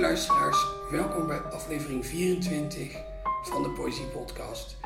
[0.00, 2.96] Luisteraars, welkom bij aflevering 24
[3.42, 4.76] van de Poëzie Podcast.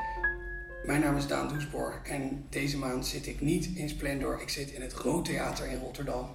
[0.84, 4.70] Mijn naam is Daan Doesborg en deze maand zit ik niet in Splendor, ik zit
[4.70, 6.28] in het Rood Theater in Rotterdam.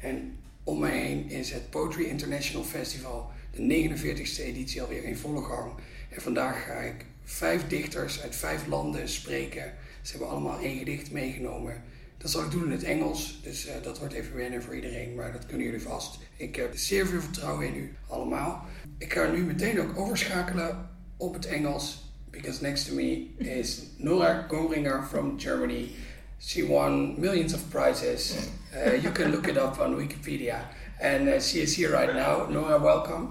[0.00, 5.42] En om mij heen is het Poetry International Festival, de 49ste editie alweer in volle
[5.42, 5.72] gang.
[6.10, 9.74] En vandaag ga ik vijf dichters uit vijf landen spreken.
[10.02, 11.82] Ze hebben allemaal één gedicht meegenomen.
[12.18, 15.14] Dat zal ik doen in het Engels, dus uh, dat wordt even wennen voor iedereen,
[15.14, 16.18] maar dat kunnen jullie vast.
[16.36, 18.64] Ik heb zeer veel vertrouwen in u allemaal.
[18.98, 24.44] Ik ga nu meteen ook overschakelen op het Engels, because next to me is Nora
[24.48, 25.88] Goringer from Germany.
[26.40, 28.34] She won millions of prizes.
[28.74, 30.68] Uh, you can look it up on Wikipedia.
[31.00, 32.48] And uh, she is here right now.
[32.50, 33.28] Nora, welcome.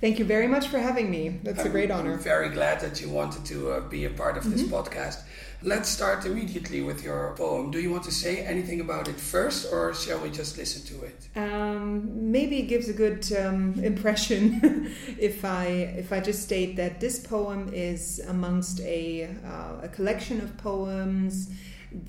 [0.00, 1.38] Thank you very much for having me.
[1.44, 2.12] That's I'm, a great honor.
[2.12, 4.74] I'm very glad that you wanted to uh, be a part of this Mm-hmm.
[4.74, 5.18] podcast.
[5.64, 7.70] Let's start immediately with your poem.
[7.70, 11.04] Do you want to say anything about it first, or shall we just listen to
[11.04, 11.28] it?
[11.36, 16.98] Um, maybe it gives a good um, impression if I if I just state that
[16.98, 21.48] this poem is amongst a uh, a collection of poems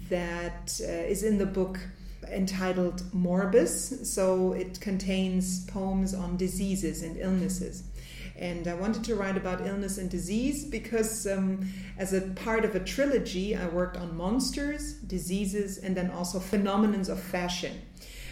[0.10, 1.80] that uh, is in the book
[2.32, 4.04] entitled Morbus.
[4.04, 7.84] So it contains poems on diseases and illnesses.
[8.44, 11.66] And I wanted to write about illness and disease because, um,
[11.98, 17.08] as a part of a trilogy, I worked on monsters, diseases, and then also phenomenons
[17.08, 17.82] of fashion.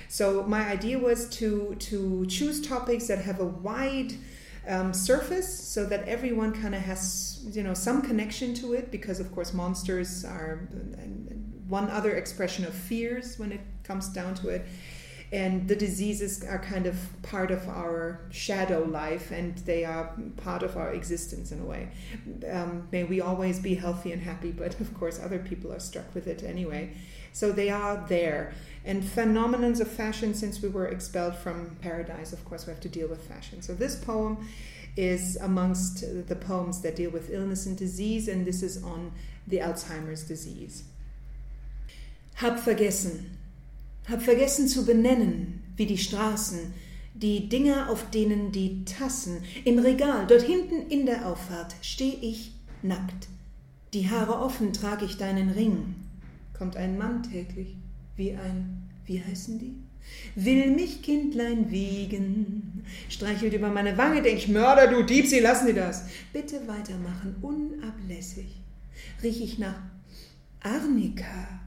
[0.10, 4.12] So my idea was to to choose topics that have a wide
[4.68, 8.92] um, surface, so that everyone kind of has you know some connection to it.
[8.92, 10.68] Because of course, monsters are
[11.70, 14.66] one other expression of fears when it comes down to it
[15.32, 20.62] and the diseases are kind of part of our shadow life and they are part
[20.62, 21.90] of our existence in a way.
[22.52, 26.14] Um, may we always be healthy and happy but of course other people are struck
[26.14, 26.94] with it anyway.
[27.32, 28.54] So they are there.
[28.84, 32.90] And phenomenons of fashion since we were expelled from paradise of course we have to
[32.90, 33.62] deal with fashion.
[33.62, 34.46] So this poem
[34.98, 39.14] is amongst the poems that deal with illness and disease and this is on
[39.48, 40.84] the alzheimer's disease.
[42.36, 43.38] Hab vergessen
[44.10, 46.74] hab vergessen zu benennen, wie die Straßen,
[47.14, 52.54] die Dinger, auf denen die Tassen, im Regal, dort hinten in der Auffahrt, steh ich
[52.82, 53.28] nackt.
[53.94, 55.96] Die Haare offen trag ich deinen Ring.
[56.58, 57.76] Kommt ein Mann täglich,
[58.16, 59.76] wie ein, wie heißen die?
[60.36, 65.68] Will mich Kindlein wiegen, streichelt über meine Wange, denk ich, Mörder, du Dieb, sie lassen
[65.68, 66.06] dir das.
[66.34, 68.48] Bitte weitermachen, unablässig.
[69.22, 69.80] Riech ich nach
[70.62, 71.62] Arnika.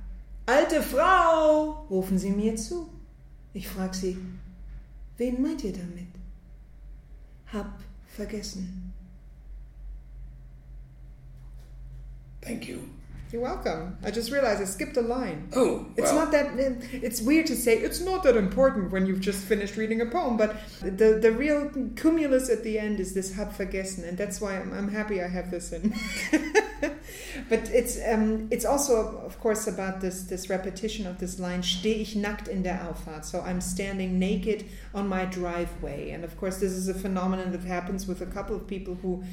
[0.46, 2.88] Alte Frau, rufen Sie mir zu.
[3.54, 4.18] Ich frag Sie,
[5.16, 6.08] wen meint ihr damit?
[7.52, 8.92] Hab vergessen.
[12.42, 12.80] Thank you.
[13.34, 13.98] You're welcome.
[14.04, 15.48] I just realized I skipped a line.
[15.56, 15.86] Oh, well.
[15.96, 16.52] It's not that
[16.92, 20.36] it's weird to say it's not that important when you've just finished reading a poem,
[20.36, 24.56] but the the real cumulus at the end is this hab vergessen, and that's why
[24.56, 25.92] I'm, I'm happy I have this in.
[27.48, 32.02] but it's um, it's also of course about this this repetition of this line steh
[32.02, 36.58] ich nackt in der Auffahrt so I'm standing naked on my driveway and of course
[36.58, 39.24] this is a phenomenon that happens with a couple of people who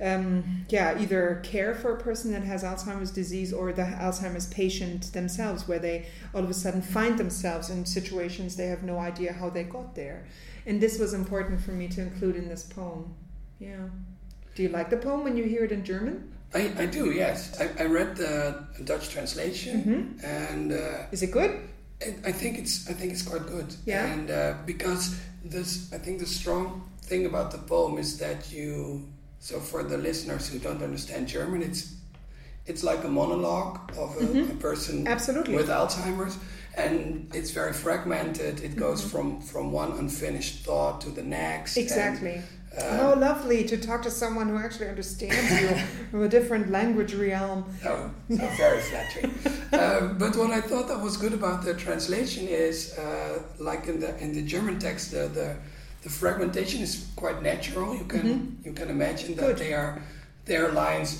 [0.00, 5.12] um, yeah, either care for a person that has Alzheimer's disease or the Alzheimer's patient
[5.12, 9.32] themselves, where they all of a sudden find themselves in situations they have no idea
[9.32, 10.26] how they got there.
[10.66, 13.14] And this was important for me to include in this poem.
[13.58, 13.88] Yeah.
[14.54, 16.32] Do you like the poem when you hear it in German?
[16.54, 17.60] I, I do, yes.
[17.60, 21.50] I, I read the Dutch translation, and uh, Is it good?
[22.02, 23.74] I I think it's I think it's quite good.
[23.84, 24.06] Yeah.
[24.06, 29.08] And uh, because this, I think the strong thing about the poem is that you.
[29.40, 31.94] So for the listeners who don't understand German, it's
[32.66, 35.06] it's like a monologue of a, a person Mm-hmm.
[35.06, 35.54] Absolutely.
[35.54, 36.36] with Alzheimer's,
[36.76, 38.60] and it's very fragmented.
[38.60, 41.76] It goes from from one unfinished thought to the next.
[41.76, 42.42] and, Exactly.
[42.76, 45.68] uh, How lovely to talk to someone who actually understands you
[46.10, 47.64] from a different language realm.
[47.84, 49.30] Oh, so very flattering.
[49.72, 54.00] um, but what I thought that was good about the translation is, uh, like in
[54.00, 55.56] the in the German text, the the,
[56.06, 57.92] the fragmentation is quite natural.
[57.92, 58.66] You can mm-hmm.
[58.66, 59.58] you can imagine that Good.
[59.58, 60.00] they are
[60.44, 61.10] they are lines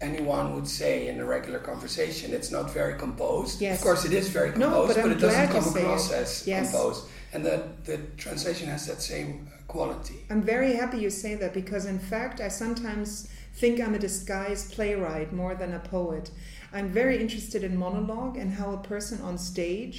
[0.00, 2.34] anyone would say in a regular conversation.
[2.34, 3.60] It's not very composed.
[3.60, 3.78] Yes.
[3.78, 6.22] Of course, it is very No, composed, but it doesn't come across it.
[6.22, 6.72] as Yes.
[6.72, 7.02] composed.
[7.32, 7.56] And the
[7.88, 9.28] the translation has that same
[9.74, 10.18] quality.
[10.32, 13.28] I'm very happy you say that because, in fact, I sometimes
[13.60, 16.32] think I'm a disguised playwright more than a poet.
[16.76, 19.96] I'm very interested in monologue and how a person on stage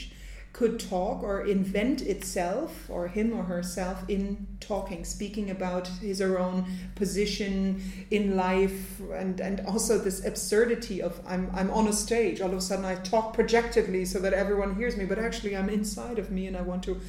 [0.53, 6.29] could talk or invent itself or him or herself in talking, speaking about his or
[6.29, 11.94] her own position in life, and, and also this absurdity of I'm, I'm on a
[11.94, 15.57] stage, all of a sudden I talk projectively so that everyone hears me, but actually
[15.57, 17.01] I'm inside of me and I want to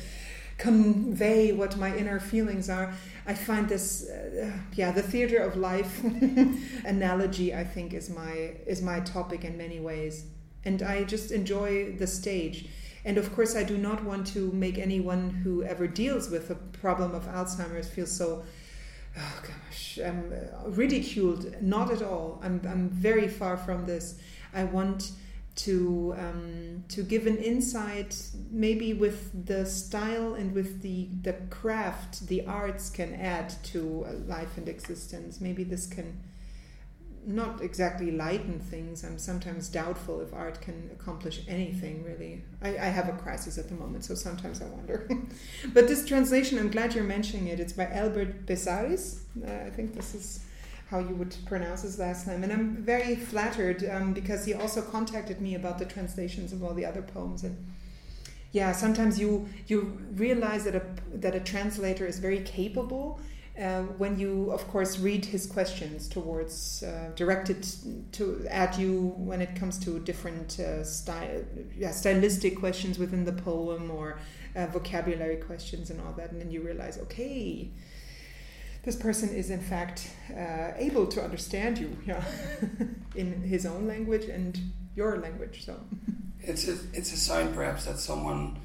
[0.57, 2.95] convey what my inner feelings are.
[3.27, 6.03] I find this, uh, yeah, the theater of life
[6.85, 7.55] analogy.
[7.55, 10.27] I think is my is my topic in many ways,
[10.65, 12.69] and I just enjoy the stage.
[13.05, 16.55] And of course, I do not want to make anyone who ever deals with a
[16.55, 18.45] problem of Alzheimer's feel so
[19.17, 20.33] oh gosh, um,
[20.67, 21.61] ridiculed.
[21.63, 22.41] Not at all.
[22.43, 24.19] I'm, I'm very far from this.
[24.53, 25.13] I want
[25.57, 32.27] to um, to give an insight, maybe with the style and with the the craft,
[32.27, 35.41] the arts can add to life and existence.
[35.41, 36.21] Maybe this can
[37.27, 39.05] not exactly lighten things.
[39.05, 42.43] I'm sometimes doubtful if art can accomplish anything really.
[42.63, 45.09] I, I have a crisis at the moment, so sometimes I wonder.
[45.73, 47.61] but this translation, I'm glad you're mentioning it.
[47.61, 49.21] It's by Albert Besares.
[49.43, 50.45] Uh, I think this is
[50.91, 52.45] how you would pronounce his last name.
[52.45, 56.75] And I'm very flattered um, because he also contacted me about the translations of all
[56.75, 57.43] the other poems.
[57.43, 57.57] And
[58.53, 60.83] yeah, sometimes you you realize that a
[61.15, 63.19] that a translator is very capable
[63.61, 67.65] uh, when you, of course, read his questions towards uh, directed
[68.11, 71.45] to at you when it comes to different uh, style,
[71.77, 74.19] yeah, stylistic questions within the poem or
[74.57, 77.71] uh, vocabulary questions and all that, and then you realize, okay,
[78.83, 82.25] this person is in fact uh, able to understand you, yeah,
[83.15, 84.59] in his own language and
[84.97, 85.65] your language.
[85.65, 85.79] So
[86.41, 88.59] it's a it's a sign, perhaps, that someone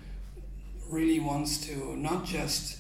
[0.89, 2.78] really wants to not just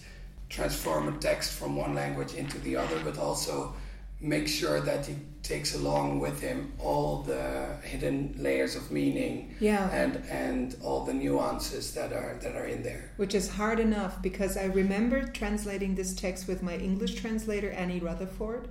[0.49, 3.73] transform a text from one language into the other, but also
[4.21, 9.89] make sure that he takes along with him all the hidden layers of meaning yeah.
[9.91, 14.21] and and all the nuances that are that are in there which is hard enough
[14.21, 18.67] because i remember translating this text with my english translator annie rutherford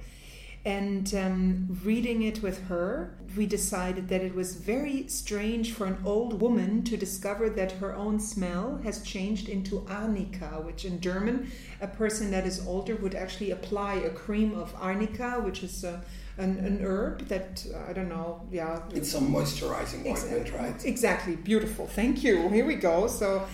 [0.65, 5.99] and um, reading it with her, we decided that it was very strange for an
[6.05, 11.51] old woman to discover that her own smell has changed into arnica, which in German,
[11.81, 16.03] a person that is older would actually apply a cream of arnica, which is a
[16.39, 18.47] an, an herb that I don't know.
[18.51, 20.85] Yeah, it's some moisturizing ointment, right?
[20.85, 21.35] Exactly.
[21.35, 21.87] Beautiful.
[21.89, 22.49] Thank you.
[22.49, 23.09] Here we go.
[23.09, 23.47] So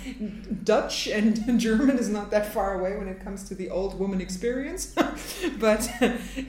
[0.64, 4.20] Dutch and German is not that far away when it comes to the old woman
[4.20, 4.94] experience.
[5.58, 5.90] but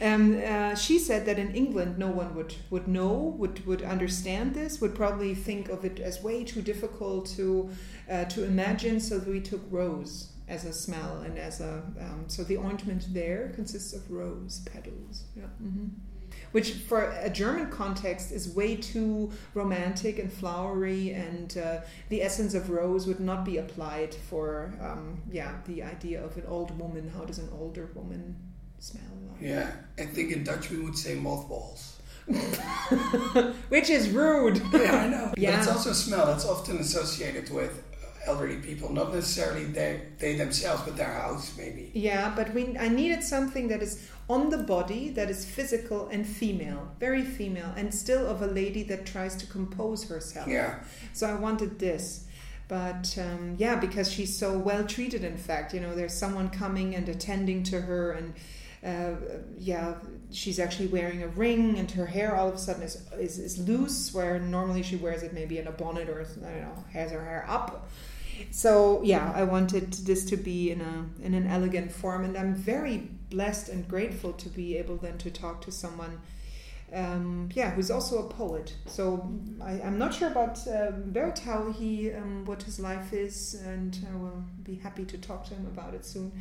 [0.02, 4.54] um, uh, she said that in England, no one would would know, would would understand
[4.54, 7.70] this, would probably think of it as way too difficult to
[8.12, 9.00] uh, to imagine.
[9.00, 13.54] So we took rose as a smell and as a um, so the ointment there
[13.56, 15.24] consists of rose petals.
[15.34, 15.46] Yeah.
[15.64, 16.05] Mm-hmm
[16.56, 22.54] which for a German context is way too romantic and flowery, and uh, the essence
[22.54, 27.12] of rose would not be applied for, um, yeah, the idea of an old woman.
[27.14, 28.38] How does an older woman
[28.80, 29.04] smell?
[29.34, 29.42] Like?
[29.42, 29.70] Yeah,
[30.00, 32.00] I think in Dutch we would say mothballs.
[33.68, 34.62] which is rude.
[34.72, 35.34] yeah, I know.
[35.36, 35.52] Yeah.
[35.52, 37.84] But it's also a smell that's often associated with
[38.26, 41.92] elderly people, not necessarily they, they themselves, but their house maybe.
[41.94, 46.26] Yeah, but we I needed something that is on the body that is physical and
[46.26, 50.48] female, very female, and still of a lady that tries to compose herself.
[50.48, 50.80] Yeah.
[51.14, 52.26] So I wanted this.
[52.68, 56.96] But um, yeah, because she's so well treated, in fact, you know, there's someone coming
[56.96, 58.34] and attending to her, and
[58.84, 59.20] uh,
[59.60, 59.94] yeah,
[60.32, 63.60] she's actually wearing a ring, and her hair all of a sudden is, is, is
[63.60, 67.12] loose, where normally she wears it maybe in a bonnet or, I don't know, has
[67.12, 67.88] her hair up
[68.52, 72.54] so yeah i wanted this to be in a in an elegant form and i'm
[72.56, 76.20] very blessed and grateful to be able then to talk to someone
[76.94, 78.74] um, yeah, who's also a poet.
[78.86, 79.30] So
[79.62, 83.98] I, am not sure about uh, Bert how he um, what his life is, and
[84.12, 86.32] I will be happy to talk to him about it soon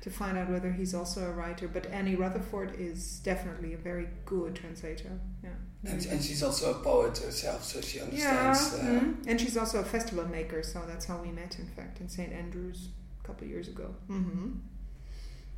[0.00, 1.68] to find out whether he's also a writer.
[1.68, 5.20] But Annie Rutherford is definitely a very good translator.
[5.44, 5.50] Yeah,
[5.84, 8.78] and, and she's also a poet herself, so she understands.
[8.78, 9.28] Yeah, uh, mm-hmm.
[9.28, 10.62] and she's also a festival maker.
[10.62, 12.88] So that's how we met, in fact, in St Andrews
[13.22, 13.92] a couple of years ago.
[14.08, 14.50] Mm-hmm.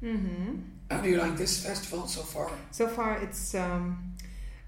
[0.03, 0.55] Mm-hmm.
[0.91, 2.51] How do you like this festival so far?
[2.71, 4.15] So far, it's um,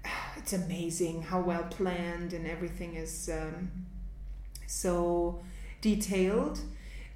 [0.37, 3.71] it's amazing how well planned and everything is um,
[4.67, 5.41] so
[5.81, 6.59] detailed.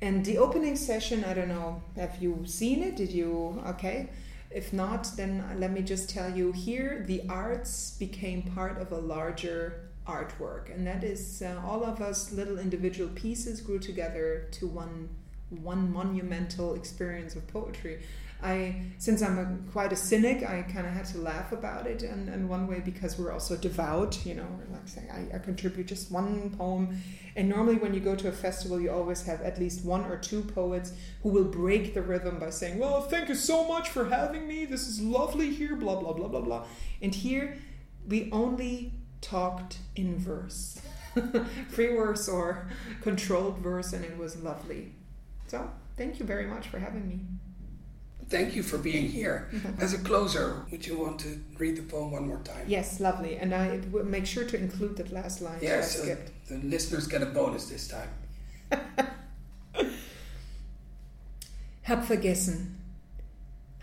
[0.01, 2.95] And the opening session, I don't know, have you seen it?
[2.95, 3.61] Did you?
[3.67, 4.09] Okay.
[4.53, 8.97] If not, then let me just tell you here the arts became part of a
[8.97, 14.67] larger artwork, and that is uh, all of us little individual pieces grew together to
[14.67, 15.09] one
[15.49, 18.01] one monumental experience of poetry.
[18.43, 22.03] I, since I'm a, quite a cynic, I kind of had to laugh about it,
[22.03, 25.87] and, and one way because we're also devout, you know, like saying I, I contribute
[25.87, 27.01] just one poem.
[27.35, 30.17] And normally, when you go to a festival, you always have at least one or
[30.17, 30.93] two poets
[31.23, 34.65] who will break the rhythm by saying, Well, thank you so much for having me.
[34.65, 36.65] This is lovely here, blah, blah, blah, blah, blah.
[37.01, 37.57] And here,
[38.07, 40.81] we only talked in verse
[41.69, 42.67] free verse or
[43.01, 44.93] controlled verse, and it was lovely.
[45.47, 45.69] So
[46.01, 47.19] Thank you very much for having me.
[48.31, 49.49] Thank you for being here.
[49.79, 51.27] As a closer, would you want to
[51.59, 52.65] read the poem one more time?
[52.65, 53.35] Yes, lovely.
[53.37, 56.31] And I will make sure to include that last line Yes, that I so skipped.
[56.47, 58.09] the listeners get a bonus this time.
[61.83, 62.77] Hab vergessen.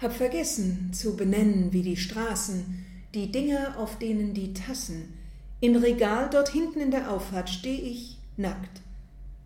[0.00, 5.12] Hab vergessen zu benennen wie die Straßen, die Dinger, auf denen die Tassen.
[5.60, 8.80] Im Regal dort hinten in der Auffahrt steh ich nackt.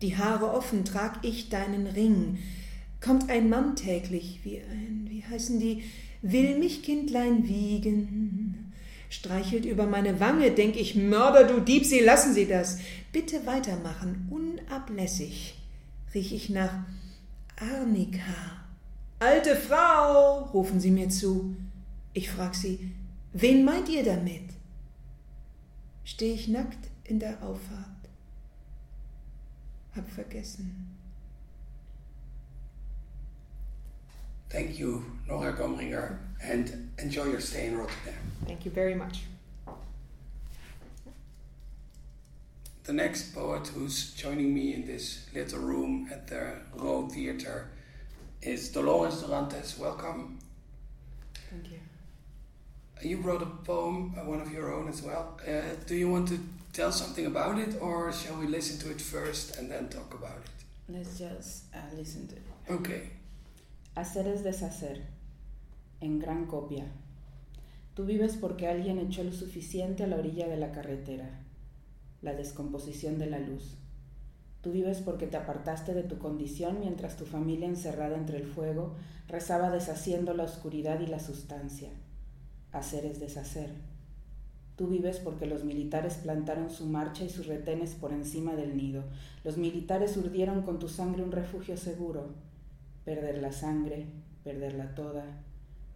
[0.01, 2.37] Die Haare offen trag ich deinen Ring.
[3.03, 5.83] Kommt ein Mann täglich wie ein, wie heißen die,
[6.21, 8.71] will mich Kindlein wiegen.
[9.09, 12.79] Streichelt über meine Wange, denk ich, Mörder, du Dieb, Sie lassen Sie das.
[13.11, 15.55] Bitte weitermachen, unablässig.
[16.13, 16.73] Riech ich nach
[17.57, 18.63] Arnika.
[19.19, 21.55] Alte Frau, rufen sie mir zu.
[22.13, 22.91] Ich frag sie,
[23.33, 24.49] wen meint ihr damit?
[26.03, 27.87] Steh ich nackt in der Auffahrt.
[29.95, 30.92] Hab vergessen.
[34.53, 38.13] Thank you, Nora Gomringer, and enjoy your stay in Rotterdam.
[38.45, 39.23] Thank you very much.
[42.83, 47.71] The next poet who's joining me in this little room at the Rood Theater
[48.43, 49.79] is Dolores Dorantes.
[49.79, 50.37] Welcome.
[51.49, 51.79] Thank you.
[53.01, 55.39] You wrote a poem, one of your own as well.
[55.47, 56.39] Uh, do you want to
[56.73, 60.37] tell something about it, or shall we listen to it first and then talk about
[60.45, 60.95] it?
[60.95, 62.43] Let's just uh, listen to it.
[62.69, 63.09] Okay.
[63.95, 65.03] Hacer es deshacer,
[65.99, 66.85] en gran copia.
[67.93, 71.43] Tú vives porque alguien echó lo suficiente a la orilla de la carretera,
[72.23, 73.77] la descomposición de la luz.
[74.61, 78.95] Tú vives porque te apartaste de tu condición mientras tu familia encerrada entre el fuego
[79.27, 81.89] rezaba deshaciendo la oscuridad y la sustancia.
[82.71, 83.75] Hacer es deshacer.
[84.75, 89.03] Tú vives porque los militares plantaron su marcha y sus retenes por encima del nido.
[89.43, 92.52] Los militares urdieron con tu sangre un refugio seguro.
[93.05, 94.07] Perder la sangre,
[94.43, 95.25] perderla toda,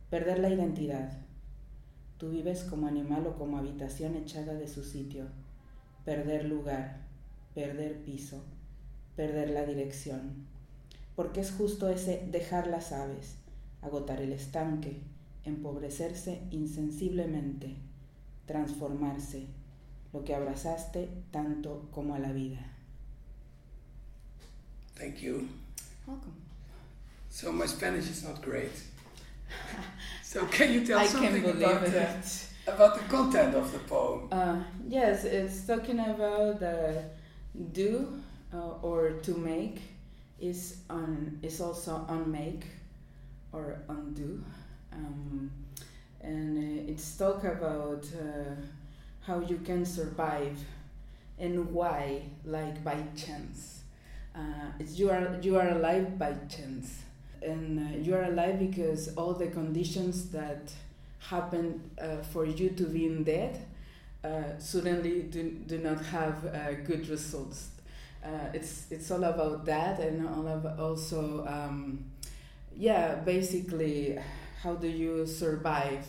[0.10, 1.18] perder la identidad.
[2.18, 5.26] Tú vives como animal o como habitación echada de su sitio.
[6.06, 7.02] Perder lugar,
[7.54, 8.44] perder piso,
[9.16, 10.48] perder la dirección.
[11.16, 13.36] Porque es justo ese dejar las aves,
[13.82, 15.02] agotar el estanque,
[15.44, 17.76] empobrecerse insensiblemente,
[18.46, 19.48] transformarse,
[20.14, 22.74] lo que abrazaste tanto como a la vida.
[24.96, 25.48] Thank you.
[26.08, 26.47] Welcome.
[27.38, 28.72] So my Spanish is not great.
[30.24, 32.08] So can you tell I something about the,
[32.66, 34.28] about the content of the poem?
[34.32, 37.04] Uh, yes, it's talking about the
[37.72, 38.08] do
[38.52, 39.82] uh, or to make
[40.40, 42.66] is on is also unmake
[43.54, 44.44] or undo,
[44.92, 45.52] um,
[46.22, 48.56] and uh, it's talk about uh,
[49.22, 50.58] how you can survive
[51.40, 53.82] and why, like by chance.
[54.36, 57.04] Uh, it's you are you are alive by chance,
[57.42, 60.72] and uh, you are alive because all the conditions that
[61.20, 63.24] happen uh, for you to be in
[64.24, 67.70] uh, suddenly do, do not have uh, good results.
[68.24, 72.04] Uh, it's it's all about that, and all of also um,
[72.76, 74.18] yeah, basically,
[74.62, 76.06] how do you survive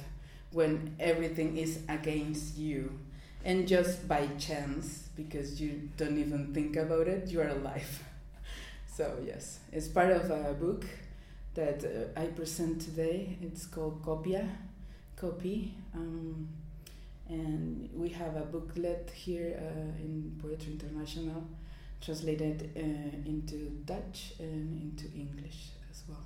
[0.53, 2.99] when everything is against you,
[3.45, 8.03] and just by chance because you don't even think about it, you are alive.
[8.87, 10.85] so yes, it's part of a book
[11.59, 13.37] that uh, I present today.
[13.43, 14.49] It's called Copia,
[15.17, 15.75] Copy.
[15.93, 16.49] Um,
[17.29, 21.43] and we have a booklet here uh, in Poetry International,
[22.01, 26.25] translated uh, into Dutch and into English as well.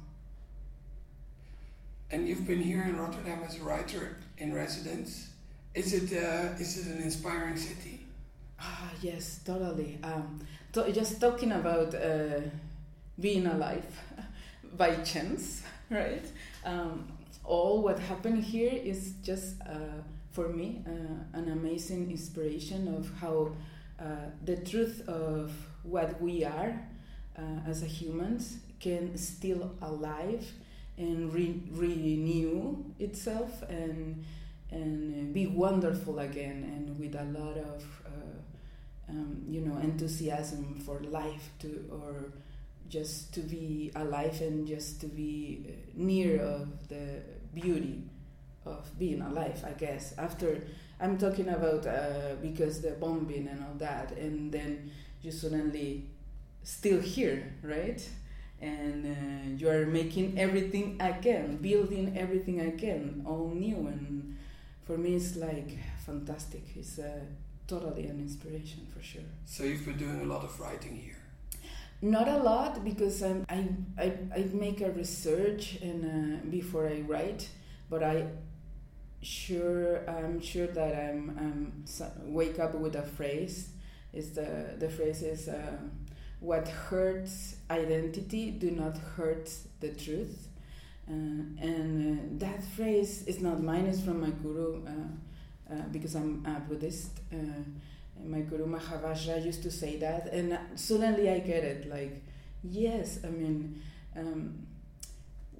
[2.10, 5.30] And you've been here in Rotterdam as a writer in residence.
[5.74, 8.00] Is it uh, is it an inspiring city?
[8.60, 9.98] Ah, yes, totally.
[10.04, 10.40] Um,
[10.74, 12.42] to- just talking about uh,
[13.18, 13.86] being alive
[14.76, 16.24] by chance, right?
[16.64, 17.08] Um,
[17.44, 20.00] all what happened here is just uh,
[20.30, 23.52] for me uh, an amazing inspiration of how
[24.00, 24.04] uh,
[24.44, 25.52] the truth of
[25.82, 26.80] what we are
[27.38, 30.46] uh, as humans can still alive
[30.98, 34.24] and re- renew itself and
[34.70, 41.00] and be wonderful again and with a lot of uh, um, you know enthusiasm for
[41.00, 42.32] life to or
[42.92, 47.22] just to be alive and just to be uh, near of the
[47.54, 48.04] beauty
[48.66, 50.14] of being alive i guess.
[50.18, 50.50] After
[51.00, 54.90] i'm talking about uh, because the bombing and all that and then
[55.22, 56.04] you suddenly
[56.62, 58.00] still here right?
[58.60, 63.78] And uh, you are making everything again building everything again all new.
[63.88, 64.36] And
[64.86, 66.62] for me it's like fantastic.
[66.76, 67.24] It's uh,
[67.66, 69.28] totally an inspiration for sure.
[69.46, 71.21] So you've been doing a lot of writing here.
[72.04, 77.02] Not a lot because um, I, I I make a research and uh, before I
[77.02, 77.48] write,
[77.88, 78.26] but I
[79.22, 81.84] sure I'm sure that I'm, I'm
[82.24, 83.68] wake up with a phrase.
[84.12, 85.78] Is the the phrase is uh,
[86.40, 90.48] what hurts identity do not hurt the truth,
[91.08, 93.86] uh, and uh, that phrase is not mine.
[93.86, 97.20] It's from my guru uh, uh, because I'm a Buddhist
[98.24, 101.88] my guru Mahavajra used to say that, and suddenly I get it.
[101.88, 102.22] Like,
[102.62, 103.82] yes, I mean,
[104.16, 104.66] um,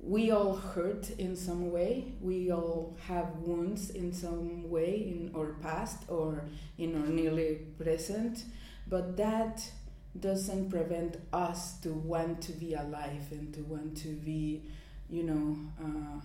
[0.03, 2.13] we all hurt in some way.
[2.21, 6.45] We all have wounds in some way in our past or
[6.77, 8.45] in our nearly present,
[8.89, 9.65] but that
[10.19, 14.63] doesn't prevent us to want to be alive and to want to be,
[15.09, 16.21] you know, uh,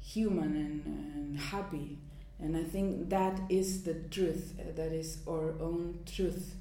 [0.00, 1.98] human and, and happy.
[2.40, 6.54] And I think that is the truth, uh, that is our own truth.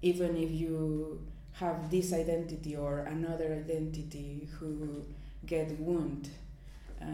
[0.00, 5.04] Even if you have this identity or another identity who
[5.44, 6.32] get wounded,
[7.00, 7.04] uh,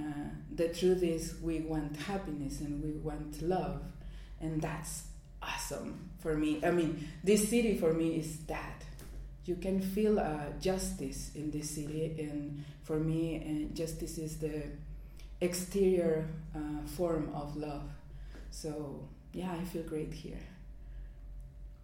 [0.54, 3.82] the truth is we want happiness and we want love.
[4.40, 5.04] And that's
[5.42, 6.60] awesome for me.
[6.64, 8.84] I mean, this city for me is that.
[9.46, 14.62] You can feel uh, justice in this city, and for me, uh, justice is the
[15.40, 17.88] exterior uh, form of love.
[18.50, 20.38] So yeah, I feel great here.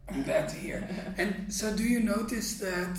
[0.08, 0.88] I'm glad to hear.
[1.18, 2.98] and so, do you notice that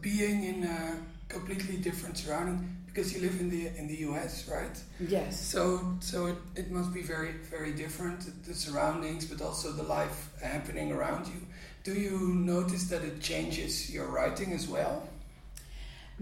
[0.00, 0.96] being in a
[1.28, 4.78] completely different surrounding because you live in the in the US, right?
[5.00, 5.40] Yes.
[5.40, 10.30] So so it, it must be very very different the surroundings, but also the life
[10.42, 11.40] happening around you.
[11.84, 15.08] Do you notice that it changes your writing as well?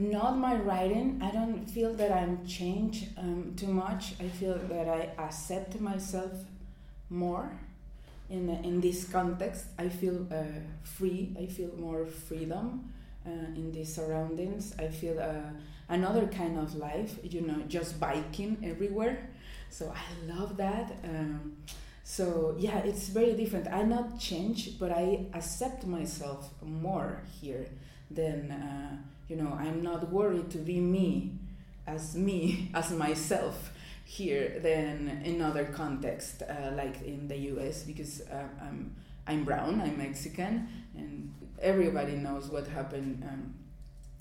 [0.00, 1.21] Not my writing.
[1.23, 4.14] I don't feel that I'm changed um, too much.
[4.19, 6.33] I feel that I accept myself
[7.11, 7.52] more
[8.30, 9.66] in, in this context.
[9.78, 12.91] I feel uh, free, I feel more freedom
[13.26, 14.75] uh, in these surroundings.
[14.78, 15.50] I feel uh,
[15.91, 19.28] another kind of life, you know, just biking everywhere.
[19.69, 20.97] So I love that.
[21.04, 21.58] Um,
[22.04, 23.69] so yeah, it's very different.
[23.69, 27.67] I not change, but I accept myself more here
[28.10, 28.97] than uh,
[29.30, 29.56] you know.
[29.58, 31.38] I'm not worried to be me
[31.86, 33.73] as me as myself
[34.04, 37.84] here than in other context uh, like in the U.S.
[37.84, 43.54] Because uh, I'm I'm brown, I'm Mexican, and everybody knows what happened um,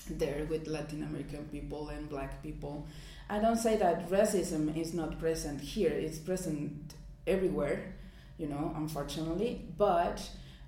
[0.10, 2.88] there with Latin American people and Black people.
[3.30, 6.94] I don't say that racism is not present here; it's present
[7.26, 7.96] everywhere,
[8.38, 9.66] you know, unfortunately.
[9.76, 10.22] But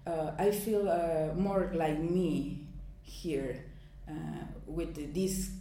[0.08, 2.68] uh, I feel uh, more like me
[3.04, 3.66] here
[4.66, 5.52] with this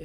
[0.00, 0.04] uh,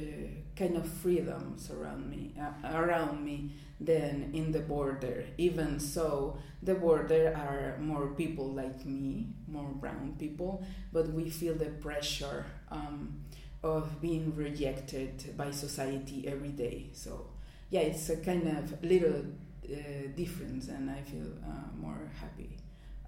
[0.56, 5.24] kind of freedoms around me uh, around me than in the border.
[5.38, 11.54] Even so the border are more people like me more brown people but we feel
[11.54, 13.20] the pressure um,
[13.62, 16.86] of being rejected by society every day.
[16.92, 17.26] So
[17.70, 19.24] yeah it's a kind of little
[19.64, 22.56] uh, difference and i feel uh, more happy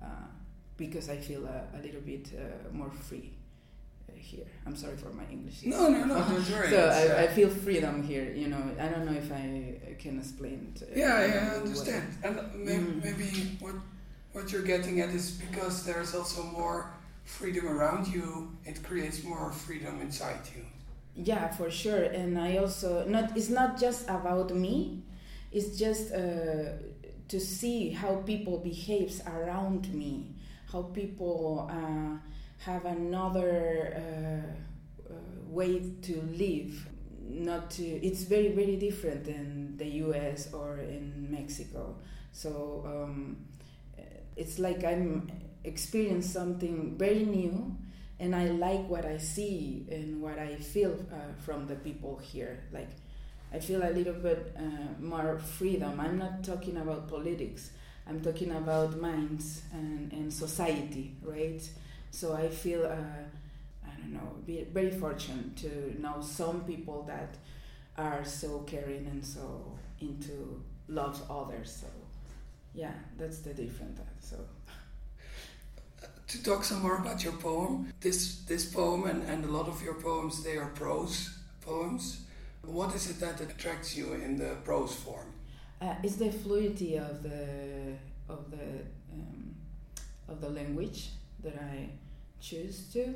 [0.02, 0.06] uh,
[0.76, 3.32] because i feel a, a little bit uh, more free
[4.24, 4.46] here.
[4.66, 5.64] I'm sorry for my English.
[5.64, 6.70] No, no, no, don't worry.
[6.70, 8.32] so I, I, feel freedom here.
[8.32, 10.72] You know, I don't know if I can explain.
[10.78, 12.06] To, yeah, yeah, I understand.
[12.24, 13.04] And maybe, mm.
[13.04, 13.28] maybe
[13.60, 13.74] what
[14.32, 16.90] what you're getting at is because there's also more
[17.24, 18.56] freedom around you.
[18.64, 20.62] It creates more freedom inside you.
[21.14, 22.04] Yeah, for sure.
[22.04, 23.36] And I also not.
[23.36, 25.02] It's not just about me.
[25.52, 26.72] It's just uh,
[27.28, 30.32] to see how people behaves around me,
[30.72, 31.70] how people.
[31.70, 32.18] Uh,
[32.64, 35.16] have another uh, uh,
[35.48, 36.88] way to live
[37.26, 41.96] not to it's very very different than the us or in mexico.
[42.32, 43.36] So um,
[44.36, 45.30] it's like i'm
[45.64, 47.76] experiencing something very new
[48.20, 52.60] and i like what i see and what i feel uh, from the people here.
[52.72, 52.90] Like
[53.52, 56.00] i feel a little bit uh, more freedom.
[56.00, 57.70] I'm not talking about politics.
[58.06, 61.62] I'm talking about minds and, and society right
[62.14, 63.24] so I feel, uh,
[63.84, 64.36] I don't know,
[64.72, 67.34] very fortunate to know some people that
[67.98, 71.78] are so caring and so into love others.
[71.80, 71.88] So
[72.72, 73.98] yeah, that's the difference.
[74.20, 74.36] So
[76.28, 79.82] to talk some more about your poem, this this poem and, and a lot of
[79.82, 82.20] your poems they are prose poems.
[82.62, 85.32] What is it that attracts you in the prose form?
[85.82, 87.96] Uh, it's the fluidity of the
[88.28, 88.68] of the
[89.12, 89.54] um,
[90.28, 91.10] of the language
[91.42, 91.90] that I
[92.44, 93.14] choose to.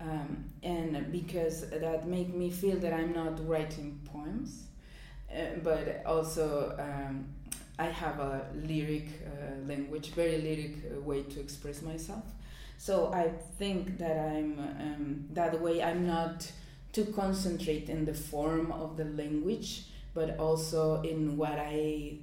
[0.00, 4.64] Um, and because that make me feel that I'm not writing poems,
[5.30, 7.26] uh, but also um,
[7.78, 12.24] I have a lyric uh, language, very lyric uh, way to express myself,
[12.78, 15.82] So I think that I'm um, that way.
[15.82, 16.50] I'm not
[16.94, 22.16] to concentrate in the form of the language, but also in what I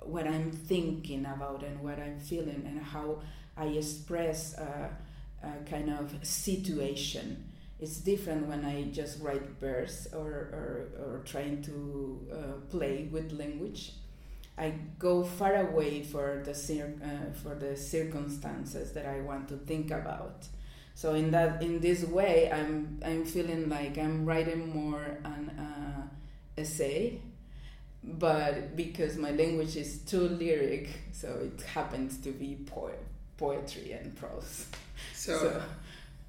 [0.00, 3.20] what I'm thinking about and what I'm feeling and how
[3.56, 4.90] I express a,
[5.42, 7.44] a kind of situation.
[7.80, 12.36] It's different when I just write verse or, or, or trying to uh,
[12.70, 13.92] play with language.
[14.56, 19.56] I go far away for the cir- uh, for the circumstances that I want to
[19.56, 20.48] think about.
[20.94, 26.02] So in that in this way, I'm I'm feeling like I'm writing more an uh,
[26.60, 27.20] essay,
[28.02, 32.90] but because my language is too lyric, so it happens to be po-
[33.36, 34.66] poetry and prose.
[35.14, 35.62] So, So-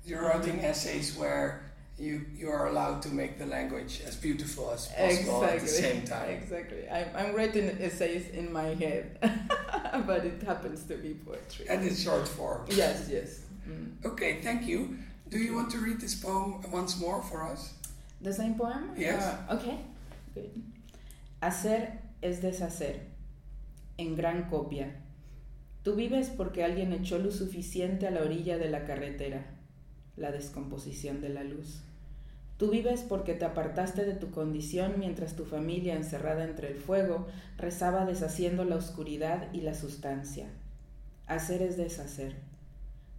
[0.05, 1.61] you're writing essays where
[1.97, 6.03] you you are allowed to make the language as beautiful as possible at the same
[6.05, 6.29] time.
[6.29, 6.87] Exactly.
[6.89, 9.17] I'm, I'm writing essays in my head,
[10.07, 11.65] but it happens to be poetry.
[11.69, 12.65] And it's short form.
[12.69, 13.41] Yes, yes.
[13.67, 14.05] Mm.
[14.05, 14.97] Okay, thank you.
[15.29, 17.73] Do you want to read this poem once more for us?
[18.21, 18.91] The same poem?
[18.97, 19.21] Yes.
[19.21, 19.77] Uh, okay,
[20.33, 20.49] good.
[21.41, 21.91] Hacer
[22.23, 22.95] es deshacer,
[23.97, 24.87] en gran copia.
[25.83, 29.45] Tú vives porque alguien echó luz suficiente a la orilla de la carretera,
[30.17, 31.81] la descomposición de la luz.
[32.57, 37.27] Tú vives porque te apartaste de tu condición mientras tu familia, encerrada entre el fuego,
[37.57, 40.47] rezaba deshaciendo la oscuridad y la sustancia.
[41.25, 42.35] Hacer es deshacer.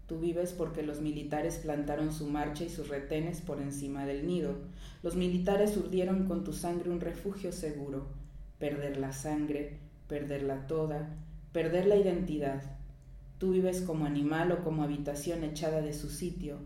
[0.07, 4.57] Tú vives porque los militares plantaron su marcha y sus retenes por encima del nido.
[5.03, 8.09] Los militares urdieron con tu sangre un refugio seguro.
[8.59, 11.09] Perder la sangre, perderla toda,
[11.53, 12.63] perder la identidad.
[13.39, 16.59] Tú vives como animal o como habitación echada de su sitio.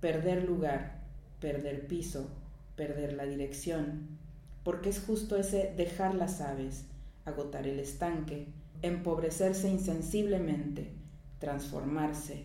[0.00, 1.00] Perder lugar,
[1.40, 2.28] perder piso,
[2.76, 4.18] perder la dirección.
[4.64, 6.84] Porque es justo ese dejar las aves,
[7.24, 8.46] agotar el estanque,
[8.82, 10.90] empobrecerse insensiblemente,
[11.38, 12.44] transformarse,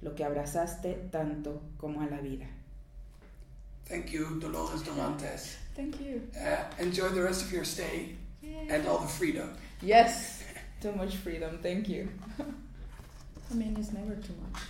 [0.00, 2.46] lo que abrazaste tanto como a la vida.
[3.86, 5.58] Thank you, Dolores Dorantes.
[5.74, 6.22] Thank you.
[6.36, 8.16] Uh, enjoy the rest of your stay
[8.68, 9.48] and all the freedom.
[9.82, 10.39] Yes,
[10.80, 11.58] too much freedom.
[11.62, 12.08] Thank you.
[12.38, 14.62] I mean, it's never too much.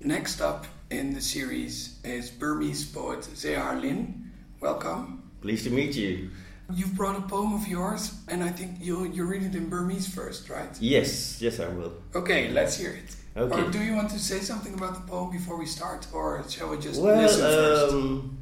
[0.00, 4.30] Next up in the series is Burmese poet Zeyar Lynn.
[4.60, 5.30] Welcome.
[5.40, 6.30] Pleased to meet you.
[6.72, 10.06] You've brought a poem of yours, and I think you you read it in Burmese
[10.08, 10.70] first, right?
[10.80, 11.92] Yes, yes, I will.
[12.14, 13.16] Okay, let's hear it.
[13.36, 13.60] Okay.
[13.60, 16.68] Or do you want to say something about the poem before we start, or shall
[16.70, 17.92] we just listen first?
[17.94, 18.38] um,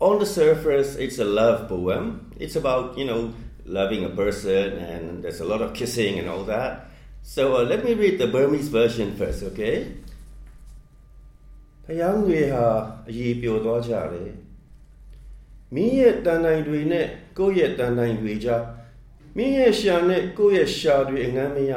[0.00, 2.32] on the surface, it's a love poem.
[2.38, 3.32] It's about, you know,
[3.66, 6.90] loving a person, and there's a lot of kissing and all that.
[7.22, 9.76] So uh, let me read the Burmese version first, okay?
[11.86, 12.66] ဖယားငွေဟာ
[13.08, 14.30] အရေးပျော်သွားကြတယ်။
[15.74, 17.06] မင်းရဲ့တန်တိုင်တွေနဲ့
[17.38, 18.64] ကိုယ့်ရဲ့တန်တိုင်တွေကြား
[19.36, 21.72] မင်းရဲ့ရှာနဲ့ကိုယ့်ရဲ့ရှာတွေအငမ်းမရ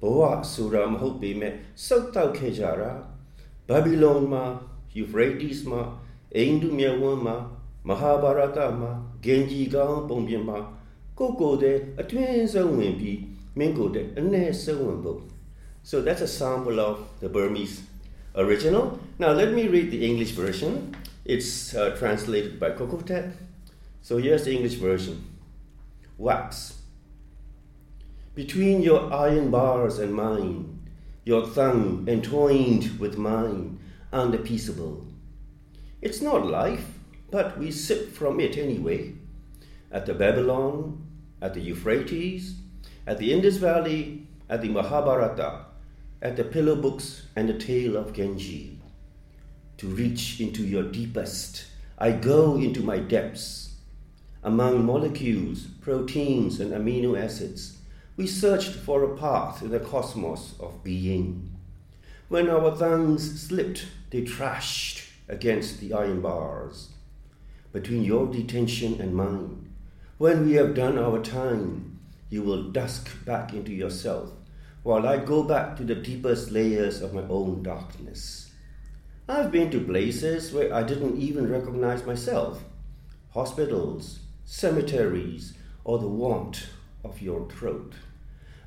[0.00, 0.20] ဘဝ
[0.52, 1.54] ဆိုတာမဟုတ်ပေမဲ့
[1.86, 2.92] စုပ်တောက်ခဲ့ကြတာ။
[3.68, 4.44] ဘာဘီလုံမှာ
[4.96, 5.82] ယူဖရေးတီးစ်မှာ
[6.36, 7.36] အိန္ဒုမြဝန်းမှာ
[7.88, 8.90] မဟာဗာရတမှာ
[9.24, 10.58] ဂင်ဂျီကောင်းပုံပြင်မှာ
[11.20, 13.20] ကိုကိုတဲ့အထွင်းဆုံးဝင်ပြီး
[13.58, 15.20] မင်းကိုတဲ့အနည်းဆုံးဝင်ဖို့
[15.90, 17.76] so that's a sample of the Burmese
[18.42, 18.84] original.
[19.22, 20.72] Now let me read the English version.
[21.24, 23.26] It's uh, translated by Ko Ko Thett
[24.06, 25.16] so here's the English version.
[26.26, 26.48] Wax.
[28.40, 30.56] Between your iron bars and mine
[31.30, 33.78] your thumb entwined with mine
[34.20, 34.96] unappeasable
[36.00, 36.86] it's not life
[37.34, 39.00] but we sip from it anyway.
[39.92, 40.74] At the Babylon
[41.40, 42.54] at the Euphrates,
[43.06, 45.66] at the Indus Valley, at the Mahabharata,
[46.22, 48.78] at the pillow books and the tale of Genji.
[49.78, 51.64] To reach into your deepest,
[51.98, 53.76] I go into my depths.
[54.42, 57.78] Among molecules, proteins, and amino acids,
[58.16, 61.56] we searched for a path in the cosmos of being.
[62.28, 66.90] When our thumbs slipped, they trashed against the iron bars.
[67.72, 69.69] Between your detention and mine,
[70.20, 74.30] when we have done our time, you will dusk back into yourself
[74.82, 78.52] while I go back to the deepest layers of my own darkness.
[79.26, 82.62] I've been to places where I didn't even recognize myself
[83.32, 85.54] hospitals, cemeteries,
[85.84, 86.66] or the warmth
[87.02, 87.94] of your throat.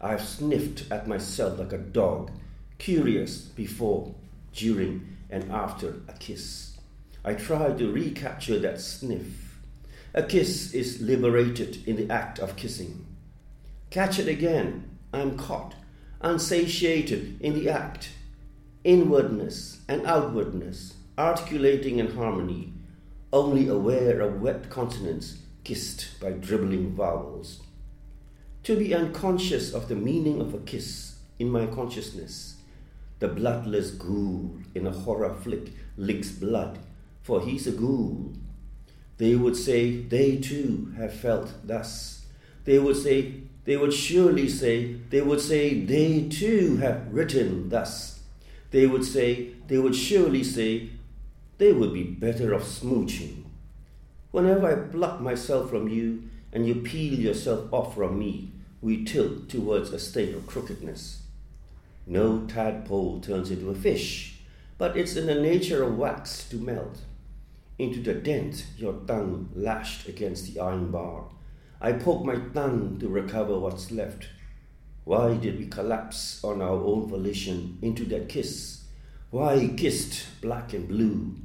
[0.02, 2.32] I've sniffed at myself like a dog,
[2.80, 4.16] curious before,
[4.56, 6.80] during, and after a kiss.
[7.24, 9.43] I try to recapture that sniff.
[10.16, 13.08] A kiss is liberated in the act of kissing.
[13.90, 15.00] Catch it again.
[15.12, 15.74] I'm caught,
[16.22, 18.10] unsatiated in the act.
[18.84, 22.74] Inwardness and outwardness, articulating in harmony,
[23.32, 27.64] only aware of wet consonants kissed by dribbling vowels.
[28.64, 32.58] To be unconscious of the meaning of a kiss in my consciousness,
[33.18, 36.78] the bloodless ghoul in a horror flick licks blood,
[37.24, 38.34] for he's a ghoul.
[39.18, 42.26] They would say they too have felt thus.
[42.66, 48.22] They would say, they would surely say, they would say they too have written thus.
[48.72, 50.90] They would say, they would surely say,
[51.58, 53.44] they would be better off smooching.
[54.32, 59.48] Whenever I pluck myself from you and you peel yourself off from me, we tilt
[59.48, 61.22] towards a state of crookedness.
[62.06, 64.40] No tadpole turns into a fish,
[64.78, 67.00] but it's in the nature of wax to melt.
[67.80, 71.26] Into the dent your tongue lashed against the iron bar.
[71.82, 74.28] I poke my tongue to recover what's left.
[75.04, 78.84] Why did we collapse on our own volition into that kiss?
[79.32, 81.36] Why kissed black and blue?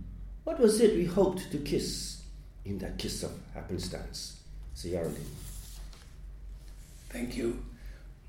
[0.44, 2.22] What was it we hoped to kiss
[2.64, 4.40] in that kiss of happenstance?
[4.74, 5.10] Sierra
[7.08, 7.64] Thank you.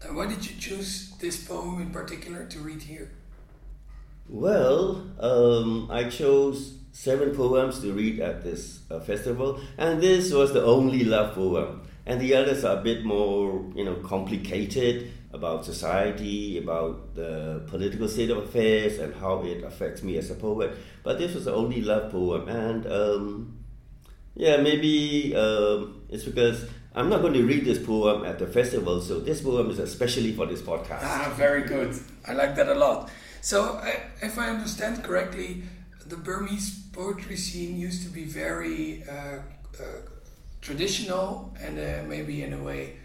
[0.01, 3.12] Uh, why did you choose this poem in particular to read here?
[4.27, 10.54] Well, um, I chose seven poems to read at this uh, festival, and this was
[10.54, 11.82] the only love poem.
[12.06, 18.08] And the others are a bit more, you know, complicated about society, about the political
[18.08, 20.75] state of affairs, and how it affects me as a poet.
[21.04, 23.60] But this was the only love poem, and um,
[24.36, 29.02] yeah, maybe um, it's because I'm not going to read this poem at the festival,
[29.02, 31.02] so this poem is especially for this podcast.
[31.04, 31.95] Ah, very good.
[32.25, 33.12] I like that a lot.
[33.41, 33.80] So,
[34.21, 35.63] if I understand correctly,
[36.09, 39.39] the Burmese poetry scene used to be very uh,
[39.79, 39.83] uh,
[40.59, 42.95] traditional and uh, maybe in a way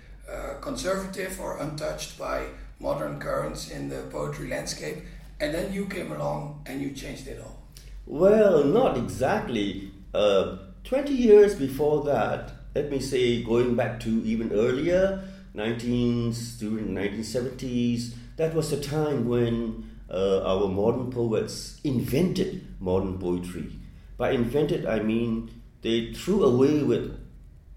[0.62, 2.46] conservative or untouched by
[2.80, 4.96] modern currents in the poetry landscape.
[5.38, 7.62] And then you came along and you changed it all.
[8.06, 9.90] Well, not exactly.
[10.14, 15.22] Uh, 20 years before that, let me say, going back to even earlier,
[15.54, 23.73] 19s, during 1970s, that was a time when uh, our modern poets invented modern poetry.
[24.16, 25.51] By invented, I mean
[25.83, 27.18] they threw away with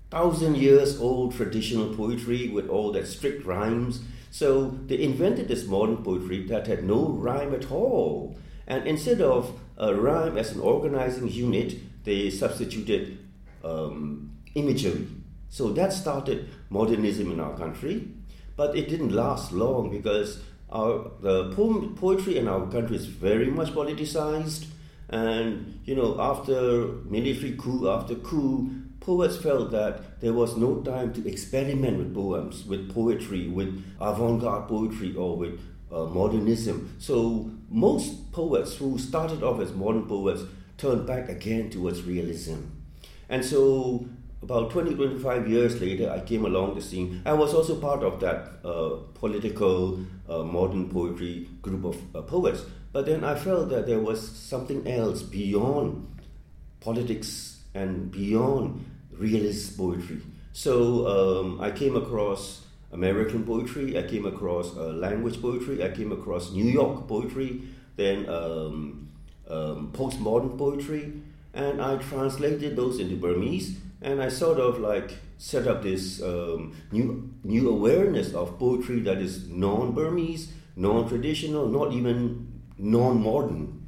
[0.09, 4.01] thousand years old traditional poetry with all that strict rhymes.
[4.31, 8.37] So they invented this modern poetry that had no rhyme at all.
[8.67, 13.17] And instead of a rhyme as an organizing unit, they substituted
[13.63, 15.07] um, imagery.
[15.49, 18.07] So that started modernism in our country,
[18.55, 23.49] but it didn't last long because our the poem, poetry in our country is very
[23.49, 24.65] much politicized,
[25.09, 31.13] and you know after military coup after coup, poets felt that there was no time
[31.13, 35.59] to experiment with poems, with poetry, with avant-garde poetry, or with
[35.91, 36.95] uh, modernism.
[36.99, 40.41] So most poets who started off as modern poets
[40.77, 42.63] turned back again towards realism.
[43.29, 44.07] And so
[44.41, 47.21] about 20, 25 years later, I came along the scene.
[47.25, 52.63] I was also part of that uh, political uh, modern poetry group of uh, poets.
[52.91, 56.07] But then I felt that there was something else beyond
[56.79, 60.21] politics and beyond realist poetry.
[60.53, 66.11] So um, I came across American poetry, I came across uh, language poetry, I came
[66.11, 67.61] across New York poetry,
[67.95, 69.09] then um,
[69.49, 71.21] um, postmodern poetry,
[71.53, 76.75] and I translated those into Burmese and I sort of like set up this um,
[76.91, 83.87] new new awareness of poetry that is non-Burmese, non-traditional, not even non-modern.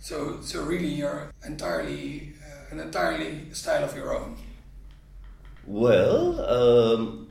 [0.00, 4.36] So, so really, you're entirely uh, an entirely style of your own.
[5.66, 7.28] Well, um,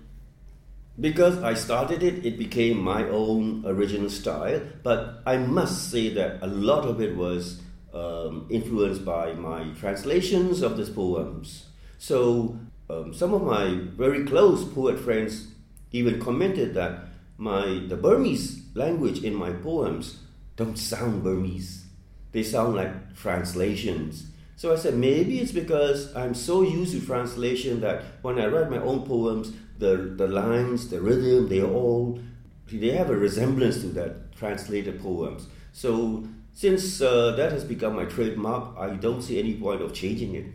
[1.00, 4.62] because I started it, it became my own original style.
[4.84, 7.62] But I must say that a lot of it was
[7.94, 11.66] um, influenced by my translations of these poems.
[11.98, 15.48] So um, some of my very close poet friends
[15.92, 17.06] even commented that
[17.38, 20.20] my the Burmese language in my poems
[20.56, 21.86] don't sound Burmese.
[22.32, 24.28] They sound like translations.
[24.56, 28.72] So I said maybe it's because I'm so used to translation that when I write
[28.72, 32.20] my own poems, the the lines, the rhythm, they all
[32.72, 35.48] they have a resemblance to that translated poems.
[35.74, 40.34] So since uh, that has become my trademark, I don't see any point of changing
[40.36, 40.46] it.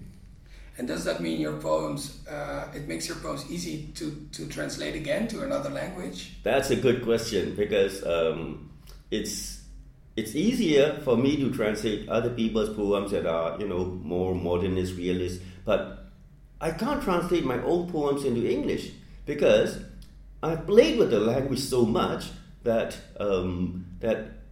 [0.78, 4.94] And does that mean your poems, uh, it makes your poems easy to, to translate
[4.94, 6.36] again to another language?
[6.42, 8.70] That's a good question because um,
[9.10, 9.60] it's,
[10.16, 14.96] it's easier for me to translate other people's poems that are, you know, more modernist,
[14.96, 16.10] realist, but
[16.60, 18.92] I can't translate my own poems into English
[19.26, 19.78] because
[20.42, 22.30] I've played with the language so much
[22.62, 24.42] that, um, that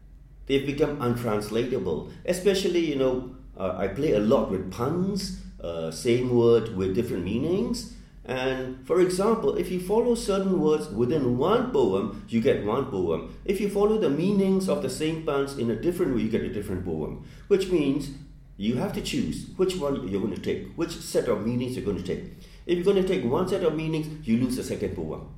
[0.46, 2.10] they've become untranslatable.
[2.26, 7.24] Especially, you know, uh, I play a lot with puns, uh, same word with different
[7.24, 7.94] meanings,
[8.24, 13.34] And for example, if you follow certain words within one poem, you get one poem.
[13.44, 16.42] If you follow the meanings of the same puns in a different way, you get
[16.42, 17.24] a different poem.
[17.48, 18.10] Which means
[18.56, 21.84] you have to choose which one you're going to take, which set of meanings you're
[21.84, 22.24] going to take.
[22.66, 25.28] If you're going to take one set of meanings, you lose the second poem.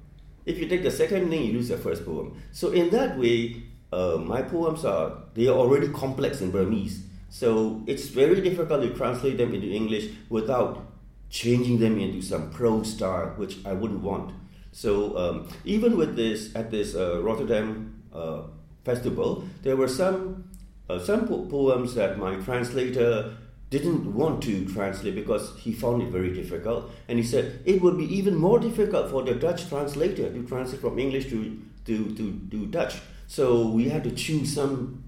[0.45, 2.43] If you take the second meaning, you lose the first poem.
[2.51, 7.05] So in that way, uh, my poems are they are already complex in Burmese.
[7.33, 10.85] So it's very difficult to translate them into English without
[11.31, 14.35] changing them into some prose style, which I wouldn't want.
[14.71, 18.43] So um, even with this at this uh, Rotterdam uh,
[18.85, 20.45] festival, there were some
[20.91, 23.35] uh, some po- poems that my translator
[23.71, 27.97] didn't want to translate because he found it very difficult, and he said it would
[27.97, 32.41] be even more difficult for the Dutch translator to translate from English to to, to,
[32.51, 32.97] to Dutch.
[33.27, 35.03] So we had to choose some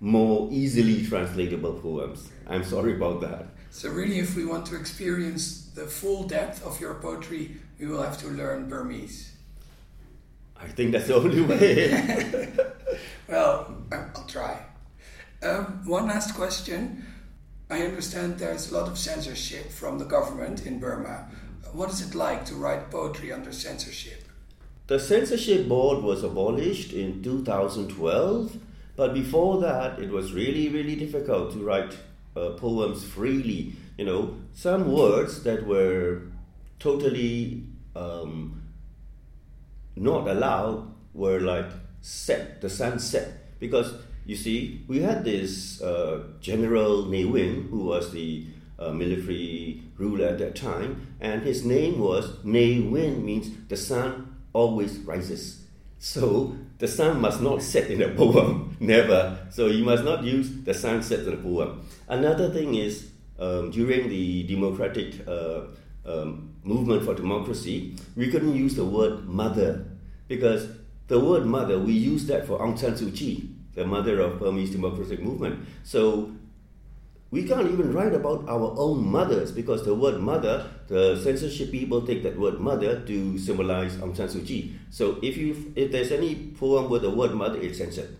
[0.00, 2.30] more easily translatable poems.
[2.46, 3.46] I'm sorry about that.
[3.70, 8.02] So, really, if we want to experience the full depth of your poetry, we will
[8.02, 9.32] have to learn Burmese.
[10.58, 12.52] I think that's the only way.
[13.28, 14.58] well, I'll try.
[15.42, 17.04] Um, one last question.
[17.68, 21.28] I understand there's a lot of censorship from the government in Burma.
[21.72, 24.22] What is it like to write poetry under censorship?
[24.86, 28.56] The censorship board was abolished in 2012,
[28.96, 31.96] but before that, it was really, really difficult to write
[32.36, 33.74] uh, poems freely.
[33.98, 36.22] You know, some words that were
[36.78, 38.62] totally um,
[39.96, 43.94] not allowed were like set, the sunset, because
[44.26, 48.46] you see, we had this uh, General Ne Win, who was the
[48.78, 54.36] uh, military ruler at that time, and his name was Ne Win, means the sun
[54.52, 55.62] always rises.
[55.98, 59.38] So the sun must not set in a poem, never.
[59.50, 61.86] So you must not use the sun sunset in a poem.
[62.08, 65.62] Another thing is um, during the democratic uh,
[66.04, 69.86] um, movement for democracy, we couldn't use the word mother
[70.28, 70.68] because
[71.08, 74.72] the word mother we use that for Aung San Suu Kyi the mother of Burmese
[74.72, 75.64] democratic movement.
[75.84, 76.32] So
[77.30, 82.06] we can't even write about our own mothers because the word mother, the censorship people
[82.06, 84.78] take that word mother to symbolize Aung San Suu Kyi.
[84.90, 88.16] So if you if there's any poem with the word mother, it's censored.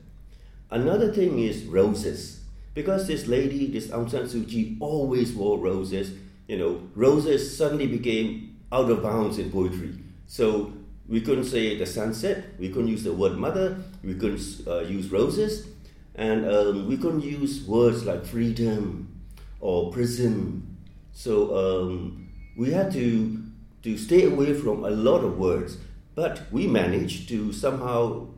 [0.70, 2.42] Another thing is roses.
[2.74, 6.12] Because this lady, this Aung San Suu Kyi, always wore roses,
[6.46, 9.94] you know, roses suddenly became out of bounds in poetry.
[10.26, 10.72] So
[11.08, 15.10] we couldn't say the sunset, we couldn't use the word mother, we couldn't uh, use
[15.10, 15.68] roses,
[16.16, 19.22] and um, we couldn't use words like freedom
[19.60, 20.76] or prison.
[21.12, 23.42] So um, we had to,
[23.82, 25.76] to stay away from a lot of words,
[26.14, 28.28] but we managed to somehow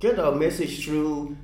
[0.00, 1.36] get our message through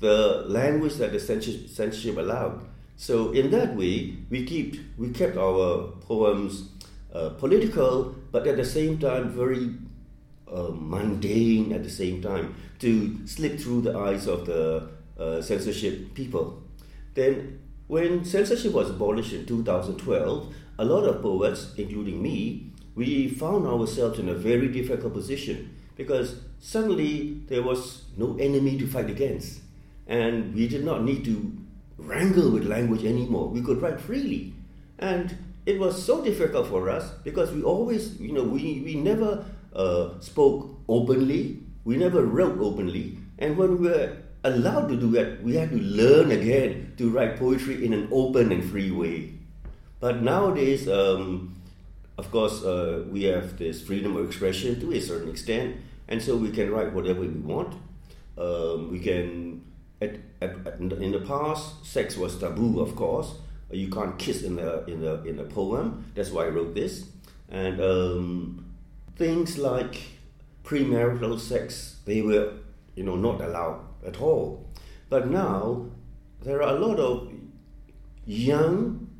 [0.00, 2.66] the language that the censorship allowed.
[2.96, 6.68] So in that way, we keep we kept our poems
[7.14, 9.70] uh, political, but at the same time very
[10.52, 16.14] uh, mundane at the same time to slip through the eyes of the uh, censorship
[16.14, 16.62] people.
[17.14, 23.66] Then, when censorship was abolished in 2012, a lot of poets, including me, we found
[23.66, 29.60] ourselves in a very difficult position because suddenly there was no enemy to fight against,
[30.06, 31.52] and we did not need to
[31.98, 33.48] wrangle with language anymore.
[33.48, 34.54] We could write freely,
[34.98, 35.36] and
[35.66, 40.18] it was so difficult for us because we always, you know, we, we never uh,
[40.20, 45.54] spoke openly, we never wrote openly, and when we were allowed to do that, we
[45.54, 49.34] had to learn again to write poetry in an open and free way.
[50.00, 51.56] But nowadays, um,
[52.16, 55.76] of course, uh, we have this freedom of expression to a certain extent,
[56.08, 57.74] and so we can write whatever we want.
[58.38, 59.62] Um, we can,
[60.00, 63.34] at, at, at, in the past, sex was taboo, of course,
[63.70, 66.10] you can't kiss in a in a in a poem.
[66.14, 67.06] That's why I wrote this.
[67.48, 68.64] And um,
[69.20, 70.00] things like
[70.64, 72.54] premarital sex, they were
[72.96, 74.66] you know not allowed at all.
[75.10, 75.90] But now
[76.42, 77.30] there are a lot of
[78.24, 79.10] young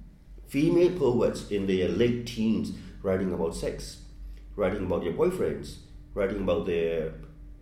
[0.49, 2.73] female poets in their late teens
[3.03, 3.99] writing about sex,
[4.57, 5.77] writing about their boyfriends,
[6.15, 7.13] writing about their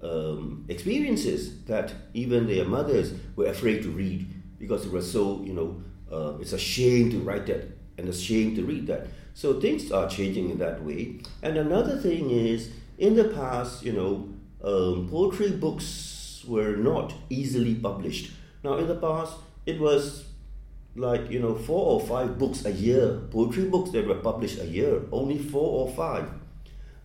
[0.01, 5.55] um, experiences that even their mothers were afraid to read because it was so you
[5.55, 5.83] know
[6.13, 7.65] uh, it's a shame to write that
[7.99, 9.09] and a shame to read that.
[9.35, 11.21] So things are changing in that way.
[11.43, 14.29] And another thing is, in the past, you know,
[14.63, 18.33] um, poetry books were not easily published.
[18.65, 19.35] Now, in the past,
[19.67, 20.25] it was
[20.97, 24.67] like you know four or five books a year, poetry books that were published a
[24.67, 26.29] year, only four or five.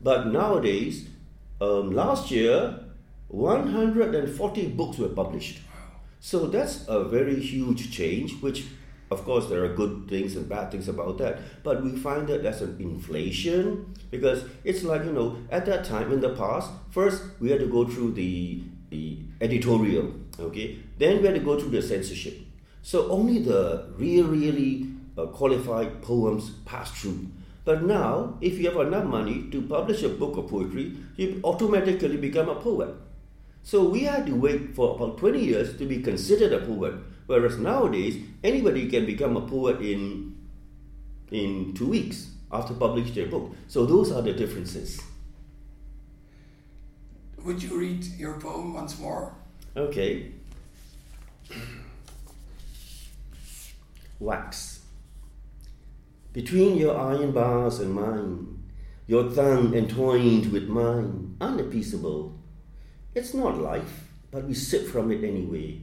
[0.02, 1.08] But nowadays,
[1.62, 2.80] um, last year,
[3.28, 5.60] 140 books were published.
[6.20, 8.66] So that's a very huge change, which
[9.14, 12.42] Of course, there are good things and bad things about that, but we find that
[12.42, 17.22] there's an inflation because it's like, you know, at that time in the past, first
[17.40, 20.80] we had to go through the, the editorial, okay?
[20.98, 22.40] Then we had to go through the censorship.
[22.82, 27.28] So only the really, really uh, qualified poems pass through.
[27.66, 32.18] But now, if you have enough money to publish a book of poetry, you automatically
[32.18, 32.90] become a poet.
[33.64, 36.96] So we had to wait for about 20 years to be considered a poet.
[37.26, 40.36] Whereas nowadays, anybody can become a poet in,
[41.32, 43.56] in two weeks after publishing their book.
[43.70, 45.02] So those are the differences.
[47.46, 49.34] Would you read your poem once more?
[49.76, 50.34] Okay.
[54.20, 54.82] Wax.
[56.34, 58.64] Between your iron bars and mine,
[59.08, 62.34] your tongue entwined with mine, unappeasable.
[63.16, 65.82] It's not life, but we sip from it anyway.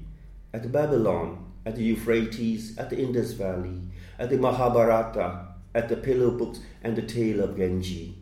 [0.53, 3.83] At Babylon, at the Euphrates, at the Indus Valley,
[4.19, 8.17] at the Mahabharata, at the pillow books and the tale of Genji.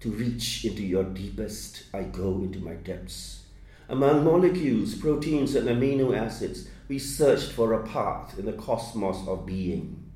[0.00, 3.44] To reach into your deepest, I go into my depths.
[3.88, 9.46] Among molecules, proteins, and amino acids, we searched for a path in the cosmos of
[9.46, 10.12] being.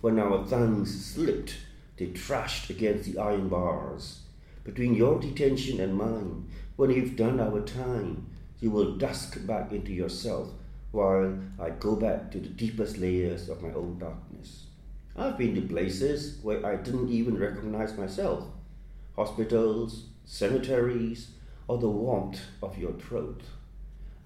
[0.00, 1.54] When our tongues slipped,
[1.96, 4.22] they trashed against the iron bars.
[4.64, 8.26] Between your detention and mine, when you've done our time,
[8.60, 10.50] you will dusk back into yourself
[10.92, 14.66] while I go back to the deepest layers of my own darkness.
[15.16, 18.44] I've been to places where I didn't even recognize myself
[19.16, 21.30] hospitals, cemeteries,
[21.68, 23.40] or the warmth of your throat.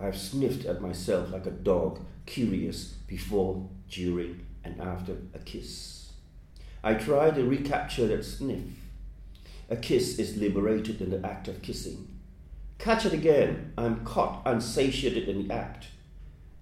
[0.00, 6.10] I've sniffed at myself like a dog, curious before, during, and after a kiss.
[6.82, 8.64] I try to recapture that sniff.
[9.68, 12.19] A kiss is liberated in the act of kissing.
[12.80, 13.74] Catch it again.
[13.76, 15.88] I'm caught, unsatiated in the act.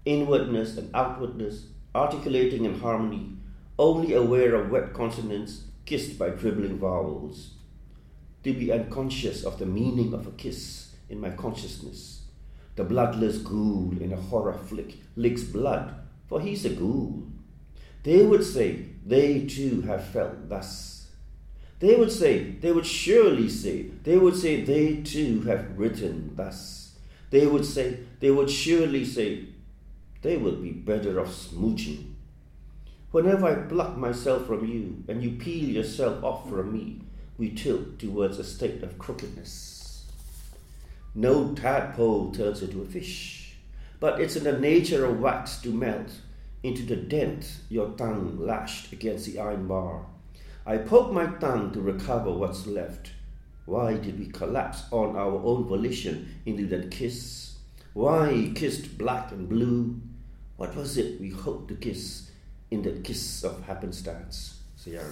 [0.03, 3.37] Inwardness and outwardness, articulating in harmony,
[3.77, 7.53] only aware of wet consonants kissed by dribbling vowels.
[8.43, 12.23] To be unconscious of the meaning of a kiss in my consciousness.
[12.75, 15.95] The bloodless ghoul in a horror flick licks blood,
[16.27, 17.29] for he's a ghoul.
[18.03, 20.98] They would say they too have felt thus
[21.79, 26.95] they would say, they would surely say, they would say they too have written thus.
[27.29, 29.45] They would say, they would surely say,
[30.21, 32.13] they would be better off smooching.
[33.11, 37.01] Whenever I pluck myself from you and you peel yourself off from me,
[37.37, 40.05] we tilt towards a state of crookedness.
[41.15, 43.55] No tadpole turns into a fish,
[43.99, 46.11] but it's in the nature of wax to melt
[46.61, 50.05] into the dent your tongue lashed against the iron bar.
[50.69, 53.09] I poke my tongue to recover what's left.
[53.65, 57.55] Why did we collapse on our own volition into that kiss?
[57.93, 59.99] Why kissed black and blue?
[60.57, 62.29] What was it we hoped to kiss
[62.69, 64.59] in that kiss of happenstance?
[64.85, 65.09] Arlene.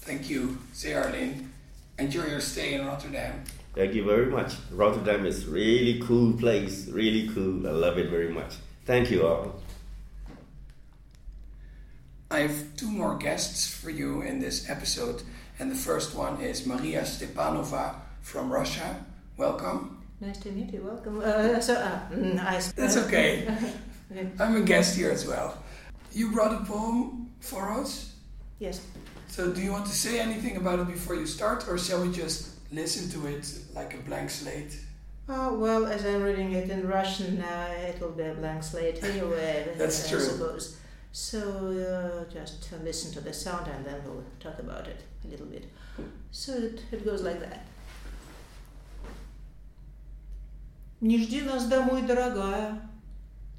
[0.00, 0.58] Thank you,
[0.94, 1.50] Arlene.
[1.98, 3.44] Enjoy your stay in Rotterdam.
[3.74, 4.56] Thank you very much.
[4.72, 7.66] Rotterdam is really cool place, really cool.
[7.66, 8.56] I love it very much.
[8.84, 9.63] Thank you all.
[12.34, 15.22] I have two more guests for you in this episode,
[15.60, 19.06] and the first one is Maria Stepanova from Russia.
[19.36, 20.02] Welcome.
[20.20, 20.82] Nice to meet you.
[20.82, 21.20] Welcome.
[21.20, 23.46] Uh, so, uh, mm, I, That's okay.
[24.40, 25.62] I'm a guest here as well.
[26.12, 28.16] You brought a poem for us?
[28.58, 28.84] Yes.
[29.28, 32.10] So, do you want to say anything about it before you start, or shall we
[32.10, 34.76] just listen to it like a blank slate?
[35.28, 39.04] Oh, well, as I'm reading it in Russian, uh, it will be a blank slate
[39.04, 39.72] anyway.
[39.78, 40.20] That's I true.
[40.20, 40.80] suppose.
[41.14, 45.46] So uh, just listen to the sound and then we'll talk about it a little
[45.46, 45.70] bit.
[46.32, 47.60] So it, it goes like that.
[51.00, 52.90] Не жди нас домой, дорогая,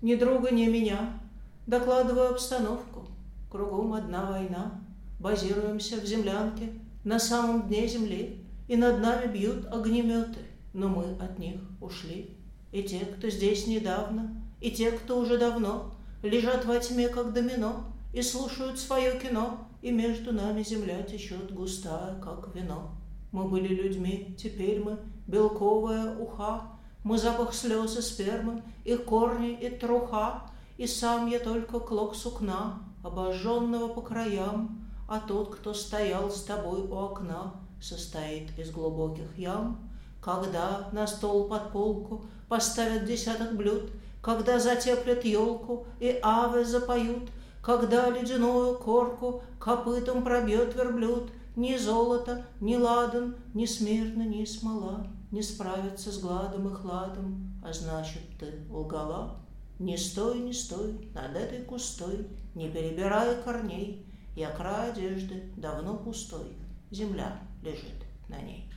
[0.02, 1.18] ни друга, ни меня.
[1.66, 3.08] Докладываю обстановку.
[3.50, 4.82] Кругом одна война.
[5.20, 6.74] Базируемся в землянке
[7.06, 10.42] на самом дне земли, и над нами бьют огнеметы,
[10.74, 12.36] но мы от них ушли.
[12.74, 15.95] И те, кто здесь недавно, и те, кто уже давно,
[16.30, 22.20] лежат во тьме, как домино, и слушают свое кино, и между нами земля течет густая,
[22.22, 22.92] как вино.
[23.32, 24.98] Мы были людьми, теперь мы
[25.28, 26.62] белковая уха,
[27.04, 30.44] мы запах слез и спермы, и корни, и труха,
[30.78, 36.82] и сам я только клок сукна, обожженного по краям, а тот, кто стоял с тобой
[36.82, 39.90] у окна, состоит из глубоких ям.
[40.22, 43.92] Когда на стол под полку поставят десяток блюд—
[44.26, 47.30] когда затеплят елку и авы запоют,
[47.62, 55.44] когда ледяную корку копытом пробьет верблюд, ни золото, ни ладан, ни смирно, ни смола не
[55.44, 59.42] справятся с гладом и хладом, а значит, ты лгала.
[59.78, 66.48] Не стой, не стой над этой кустой, Не перебирая корней, Я край одежды давно пустой,
[66.90, 68.72] Земля лежит на ней.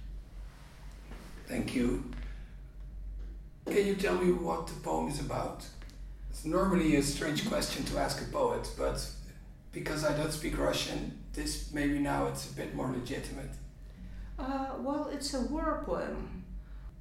[1.48, 2.02] Thank you.
[3.70, 5.62] Can you tell me what the poem is about?
[6.30, 9.06] It's normally a strange question to ask a poet, but
[9.72, 13.50] because I don't speak Russian, this maybe now it's a bit more legitimate.
[14.38, 16.44] Uh, well, it's a war poem.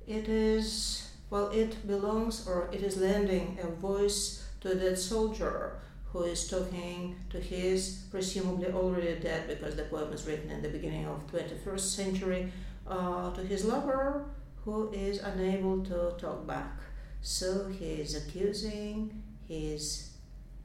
[0.06, 5.80] It is, well, it belongs or it is lending a voice to that soldier
[6.12, 10.70] who is talking to his presumably already dead because the poem is written in the
[10.70, 12.52] beginning of 21st century
[12.86, 14.26] uh, to his lover
[14.68, 16.78] who is unable to talk back.
[17.22, 20.10] So he is accusing, he is,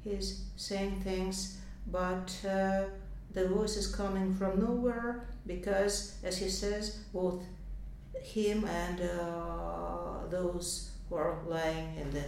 [0.03, 2.87] he is saying things, but uh,
[3.33, 7.45] the voice is coming from nowhere because, as he says, both
[8.21, 12.25] him and uh, those who are lying in the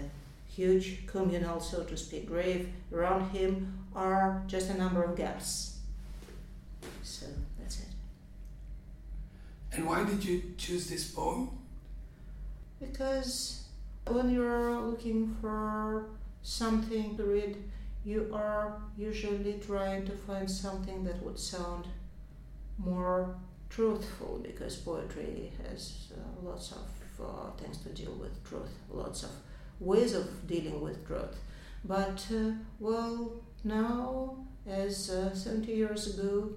[0.46, 5.78] huge communal, so to speak, grave around him are just a number of gaps.
[7.02, 7.26] So
[7.58, 7.88] that's it.
[9.72, 11.48] And why did you choose this poem?
[12.90, 13.64] Because
[14.06, 16.06] when you're looking for
[16.42, 17.56] something to read,
[18.04, 21.86] you are usually trying to find something that would sound
[22.78, 23.36] more
[23.70, 29.30] truthful because poetry has uh, lots of uh, things to deal with truth, lots of
[29.80, 31.38] ways of dealing with truth.
[31.84, 33.32] But, uh, well,
[33.62, 36.50] now, as uh, 70 years ago,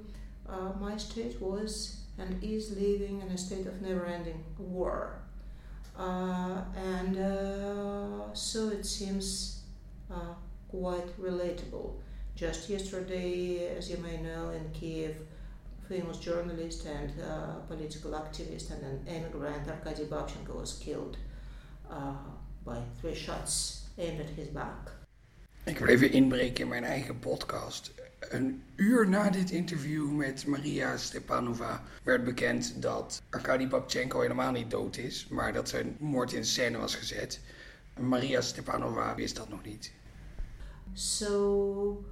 [0.50, 5.22] uh, my state was and is living in a state of never ending war.
[5.98, 9.62] Uh, and uh, so it seems
[10.12, 10.34] uh,
[10.70, 11.94] quite relatable.
[12.36, 15.16] Just yesterday, as you may know, in Kiev,
[15.90, 21.18] famous journalist and uh, political activist and an immigrant Arkady Babchenko was killed
[21.90, 22.14] uh,
[22.66, 24.92] by three shots aimed at his back.
[25.66, 27.92] Ik wil even inbreken in mijn eigen podcast.
[28.20, 34.72] Een uur na dit interview met Maria Stepanova werd bekend dat Arkady Babchenko helemaal niet
[34.72, 37.40] dood is, maar dat zijn moord in scène was gezet.
[38.00, 39.92] Maria Stepanova wist dat nog niet.
[40.94, 42.04] So,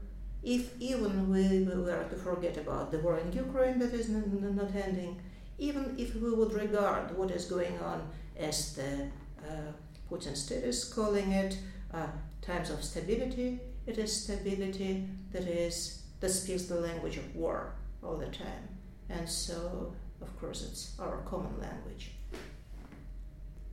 [0.41, 5.17] if even we were to forget about the war in Ukraine that is not ending,
[5.57, 8.01] even if we would regard what is going on
[8.47, 9.09] as the
[9.43, 9.73] uh,
[10.09, 11.57] Putin state is calling it
[11.93, 12.07] uh,
[12.41, 17.73] times of stability, it is stability that is that speaks the language of war
[18.03, 18.69] all the time,
[19.09, 22.11] and so of course it's our common language.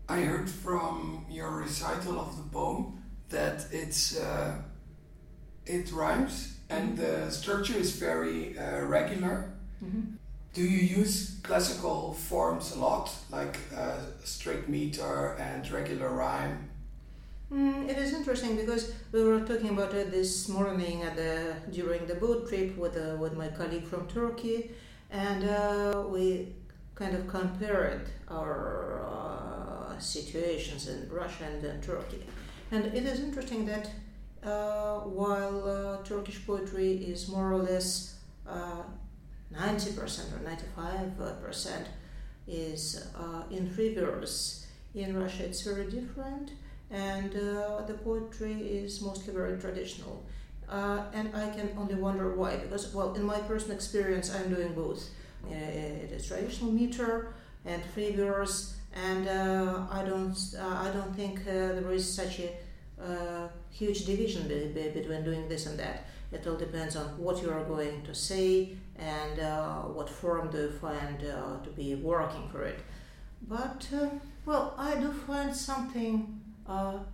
[0.08, 4.56] I heard from your recital of the poem that it's uh,
[5.64, 9.52] it rhymes and the structure is very uh, regular.
[9.82, 10.18] Mhm.
[10.54, 16.68] Do you use classical forms a lot, like uh, straight meter and regular rhyme?
[17.52, 22.06] Mm, it is interesting because we were talking about it this morning at the during
[22.06, 24.70] the boat trip with uh, with my colleague from Turkey,
[25.10, 26.54] and uh, we
[26.94, 32.24] kind of compared our uh, situations in Russia and then Turkey,
[32.70, 33.90] and it is interesting that
[34.42, 38.16] uh, while uh, Turkish poetry is more or less
[38.48, 38.82] uh,
[39.50, 41.86] ninety percent or ninety five percent
[42.48, 46.52] is uh, in free verse, in Russia it's very different
[46.92, 50.24] and uh, the poetry is mostly very traditional.
[50.68, 54.72] Uh, and I can only wonder why, because, well, in my personal experience, I'm doing
[54.74, 55.10] both.
[55.44, 57.34] Uh, it is traditional meter
[57.64, 62.50] and free verse, and I don't, I don't think there is such a
[63.02, 66.06] uh, huge division be- be- between doing this and that.
[66.30, 70.58] It all depends on what you are going to say and uh, what form do
[70.58, 72.78] you find uh, to be working for it.
[73.48, 73.88] But,
[74.46, 76.40] well, I do find something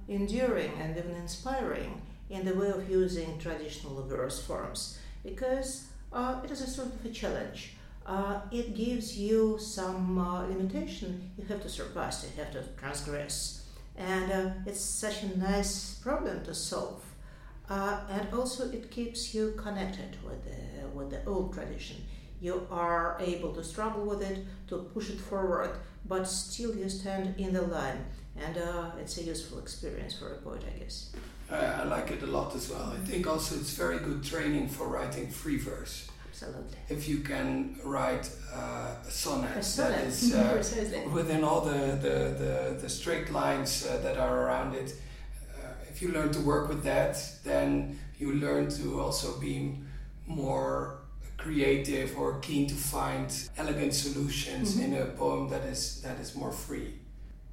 [0.09, 6.51] enduring and even inspiring in the way of using traditional verse forms because uh, it
[6.51, 7.74] is a sort of a challenge.
[8.07, 13.66] Uh, it gives you some uh, limitation you have to surpass, you have to transgress.
[13.96, 17.05] And uh, it's such a nice problem to solve.
[17.68, 21.96] Uh, and also, it keeps you connected with the, with the old tradition.
[22.40, 25.72] You are able to struggle with it, to push it forward,
[26.07, 28.07] but still you stand in the line
[28.45, 31.11] and uh, it's a useful experience for a poet, I guess.
[31.51, 32.93] Uh, I like it a lot as well.
[32.95, 36.09] I think also it's very good training for writing free verse.
[36.30, 36.76] Absolutely.
[36.89, 40.62] If you can write uh, a sonnet, A that is uh,
[41.12, 44.95] within all the, the, the, the straight lines uh, that are around it,
[45.59, 49.78] uh, if you learn to work with that, then you learn to also be
[50.26, 50.99] more
[51.39, 54.84] creative or keen to find elegant solutions Mhm.
[54.84, 56.97] in a poem that is that is more free.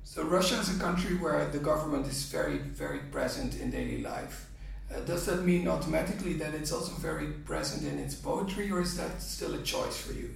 [0.07, 4.51] So Russia is a country where the government is very, very present in daily life.
[4.89, 8.95] Uh, does that mean automatically that it's also very present in its poetry, or is
[8.97, 10.29] that still a choice for you?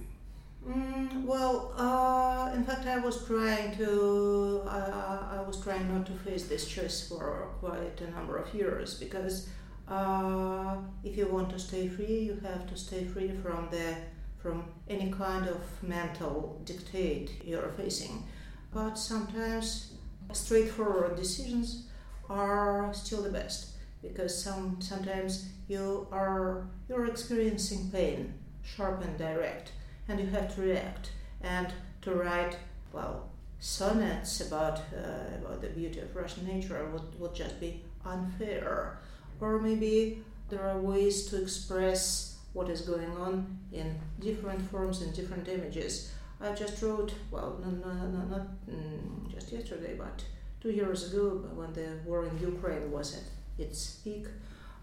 [0.66, 4.62] Mm, well, uh, in fact, I was trying to.
[4.66, 8.94] Uh, I was trying not to face this choice for quite a number of years
[8.94, 9.48] because
[9.86, 13.94] uh, if you want to stay free, you have to stay free from the
[14.42, 18.24] from any kind of mental dictate you're facing.
[18.72, 19.92] But sometimes
[20.32, 21.86] straightforward decisions
[22.28, 23.70] are still the best
[24.02, 29.72] because some sometimes you are you're experiencing pain, sharp and direct
[30.08, 32.56] and you have to react and to write
[32.92, 38.98] well sonnets about uh, about the beauty of Russian nature would, would just be unfair.
[39.40, 45.14] Or maybe there are ways to express what is going on in different forms and
[45.14, 46.10] different images
[46.40, 50.24] I just wrote well no, no, no, not mm, just yesterday but
[50.60, 53.24] two years ago when the war in Ukraine was at
[53.58, 54.26] its peak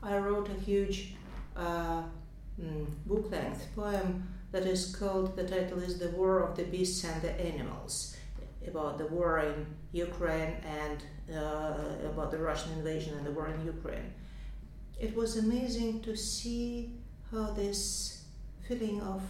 [0.02, 1.16] I wrote a huge
[1.56, 2.04] uh,
[2.62, 7.04] mm, book length poem that is called, the title is The War of the Beasts
[7.04, 8.16] and the Animals,
[8.66, 11.04] about the war in Ukraine and
[11.36, 14.14] uh, about the Russian invasion and the war in Ukraine.
[15.00, 16.92] It was amazing to see
[17.32, 18.24] how this
[18.68, 19.22] feeling of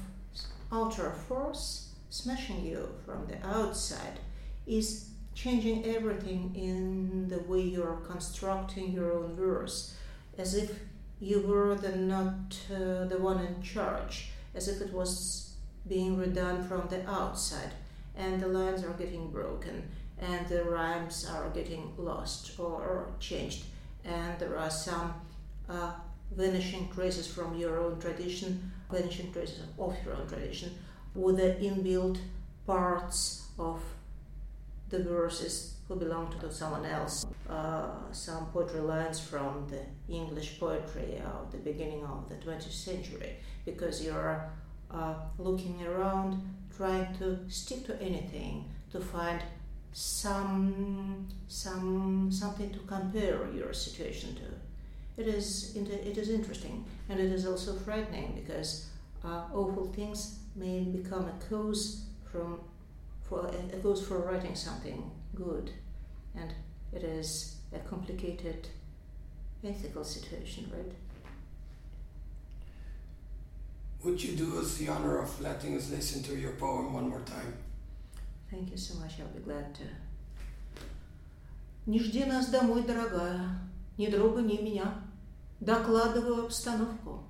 [0.71, 4.19] outer force smashing you from the outside
[4.65, 9.95] is changing everything in the way you're constructing your own verse,
[10.37, 10.71] as if
[11.19, 15.53] you were the not uh, the one in charge as if it was
[15.87, 17.71] being redone from the outside,
[18.15, 19.89] and the lines are getting broken,
[20.19, 23.65] and the rhymes are getting lost or changed,
[24.03, 25.13] and there are some
[25.69, 25.91] uh,
[26.35, 30.71] vanishing traces from your own tradition, vanishing traces of your own tradition,
[31.17, 32.19] with the inbuilt
[32.65, 33.81] parts of
[34.89, 37.25] the verses who belong to someone else.
[37.49, 39.81] Uh, some poetry lines from the
[40.13, 44.49] English poetry of the beginning of the 20th century, because you're
[44.91, 46.41] uh, looking around,
[46.75, 49.41] trying to stick to anything, to find
[49.93, 55.21] some some something to compare your situation to.
[55.21, 58.87] It is it is interesting and it is also frightening because
[59.23, 62.60] uh, awful things may become a cause from
[63.22, 65.70] for a cause for writing something good,
[66.34, 66.52] and
[66.92, 68.68] it is a complicated
[69.64, 70.92] ethical situation, right?
[74.04, 77.20] Would you do us the honor of letting us listen to your poem one more
[77.20, 77.54] time?
[78.50, 79.20] Thank you so much.
[79.20, 79.84] I'll be glad to.
[81.86, 83.58] Не жди нас домой, дорогая,
[83.98, 85.02] ни друга, ни меня.
[85.60, 87.24] Докладываю обстановку.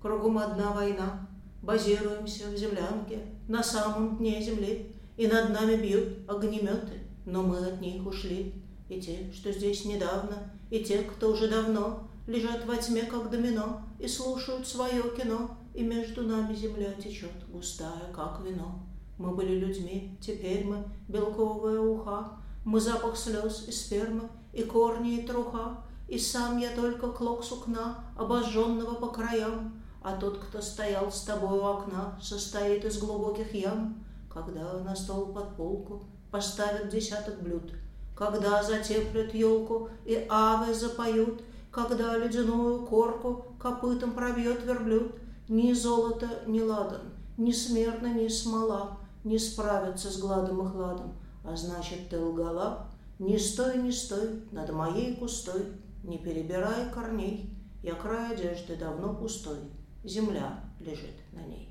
[0.00, 1.25] Кругом одна война.
[1.67, 4.95] Базируемся в землянке на самом дне земли.
[5.17, 8.53] И над нами бьют огнеметы, но мы от них ушли.
[8.87, 13.81] И те, что здесь недавно, и те, кто уже давно лежат во тьме, как домино,
[13.99, 18.87] и слушают свое кино, и между нами земля течет, густая, как вино.
[19.17, 25.27] Мы были людьми, теперь мы белковая уха, мы запах слез и спермы, и корни, и
[25.27, 31.21] труха, и сам я только клок сукна, обожженного по краям, а тот, кто стоял с
[31.21, 34.03] тобой у окна, состоит из глубоких ям.
[34.33, 37.73] Когда на стол под полку поставят десяток блюд,
[38.15, 41.41] когда затеплят елку и авы запоют,
[41.71, 45.15] когда ледяную корку копытом пробьет верблюд—
[45.49, 51.55] ни золото, ни ладан, ни смертно, ни смола не справятся с гладом и хладом, а
[51.55, 52.87] значит, ты лгала.
[53.19, 55.65] Не стой, не стой над моей кустой,
[56.03, 57.49] не перебирай корней,
[57.83, 59.57] я край одежды давно пустой,
[60.06, 61.68] земля лежит на ней.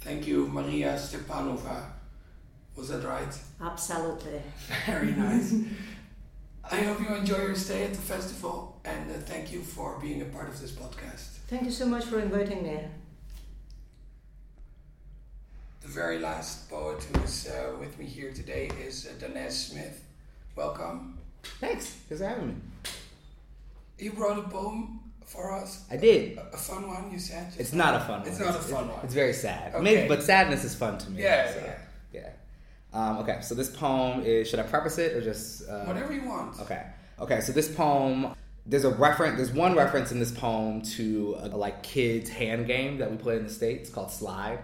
[0.00, 1.82] Thank you, Maria Stepanova.
[2.76, 3.34] Was that right?
[3.60, 4.40] Absolutely.
[4.86, 5.54] Very nice.
[6.70, 10.22] I hope you enjoy your stay at the festival and uh, thank you for being
[10.22, 11.38] a part of this podcast.
[11.48, 12.78] Thank you so much for inviting me.
[15.80, 20.02] The very last poet who is uh, with me here today is uh, Danez Smith.
[20.56, 21.18] Welcome.
[21.60, 21.86] Thanks.
[22.08, 22.54] Thanks for having me.
[23.98, 25.00] You wrote a poem
[25.31, 25.85] for us.
[25.89, 26.37] I did.
[26.37, 27.47] A, a fun one, you said.
[27.47, 28.29] Just It's not a fun one.
[28.29, 28.99] It's not a fun one.
[29.03, 29.73] It's very sad.
[29.73, 29.83] Okay.
[29.83, 31.23] Maybe, but sadness is fun to me.
[31.23, 31.77] Yeah, so, yeah.
[32.13, 32.29] yeah.
[32.93, 34.49] Um, okay, so this poem is.
[34.49, 36.59] Should I preface it or just uh, Whatever you want.
[36.59, 36.85] Okay.
[37.19, 38.33] Okay, so this poem.
[38.65, 39.37] There's a reference.
[39.37, 43.37] There's one reference in this poem to a, like kids hand game that we play
[43.37, 44.59] in the states called Slide.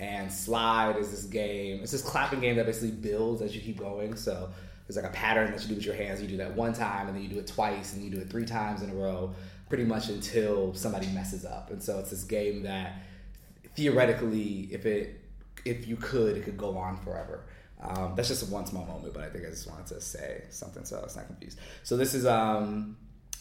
[0.00, 1.80] And Slide is this game.
[1.82, 4.16] It's this clapping game that basically builds as you keep going.
[4.16, 4.50] So
[4.86, 6.20] there's like a pattern that you do with your hands.
[6.20, 8.30] You do that one time, and then you do it twice, and you do it
[8.30, 9.34] three times in a row,
[9.68, 11.70] pretty much until somebody messes up.
[11.70, 13.02] And so it's this game that
[13.74, 15.20] theoretically, if it
[15.64, 17.44] if you could, it could go on forever.
[17.80, 20.84] Um, that's just one small moment, but I think I just wanted to say something
[20.84, 21.58] so I was not confused.
[21.82, 22.96] So this is um,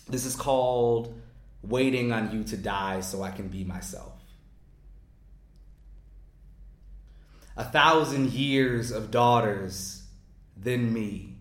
[0.08, 1.20] this is called
[1.62, 4.12] "Waiting on You to Die So I Can Be Myself."
[7.58, 10.04] A thousand years of daughters,
[10.58, 11.38] then me.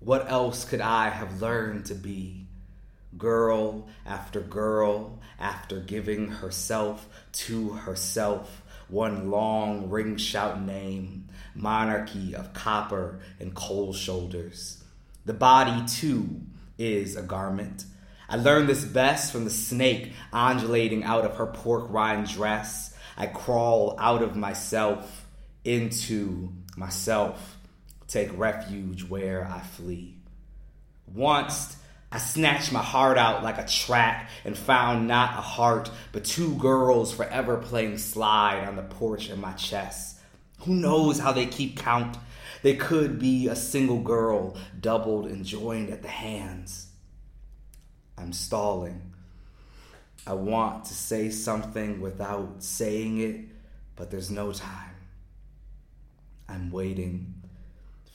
[0.00, 2.45] What else could I have learned to be?
[3.18, 12.52] Girl after girl, after giving herself to herself, one long ring shout name, monarchy of
[12.52, 14.82] copper and cold shoulders.
[15.24, 16.40] The body, too,
[16.78, 17.84] is a garment.
[18.28, 22.94] I learned this best from the snake undulating out of her pork rind dress.
[23.16, 25.26] I crawl out of myself
[25.64, 27.56] into myself,
[28.08, 30.16] take refuge where I flee.
[31.12, 31.76] Once
[32.16, 36.54] I snatched my heart out like a track and found not a heart, but two
[36.54, 40.18] girls forever playing slide on the porch in my chest.
[40.60, 42.16] Who knows how they keep count?
[42.62, 46.86] They could be a single girl, doubled and joined at the hands.
[48.16, 49.12] I'm stalling.
[50.26, 53.40] I want to say something without saying it,
[53.94, 54.96] but there's no time.
[56.48, 57.34] I'm waiting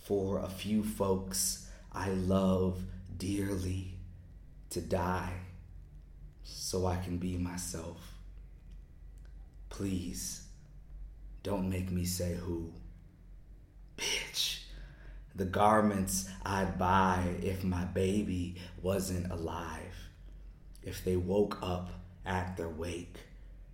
[0.05, 2.81] for a few folks I love
[3.21, 3.93] dearly
[4.71, 5.31] to die
[6.41, 8.15] so I can be myself.
[9.69, 10.47] Please
[11.43, 12.73] don't make me say who.
[13.95, 14.61] Bitch,
[15.35, 20.09] the garments I'd buy if my baby wasn't alive.
[20.81, 21.91] If they woke up
[22.25, 23.17] at their wake,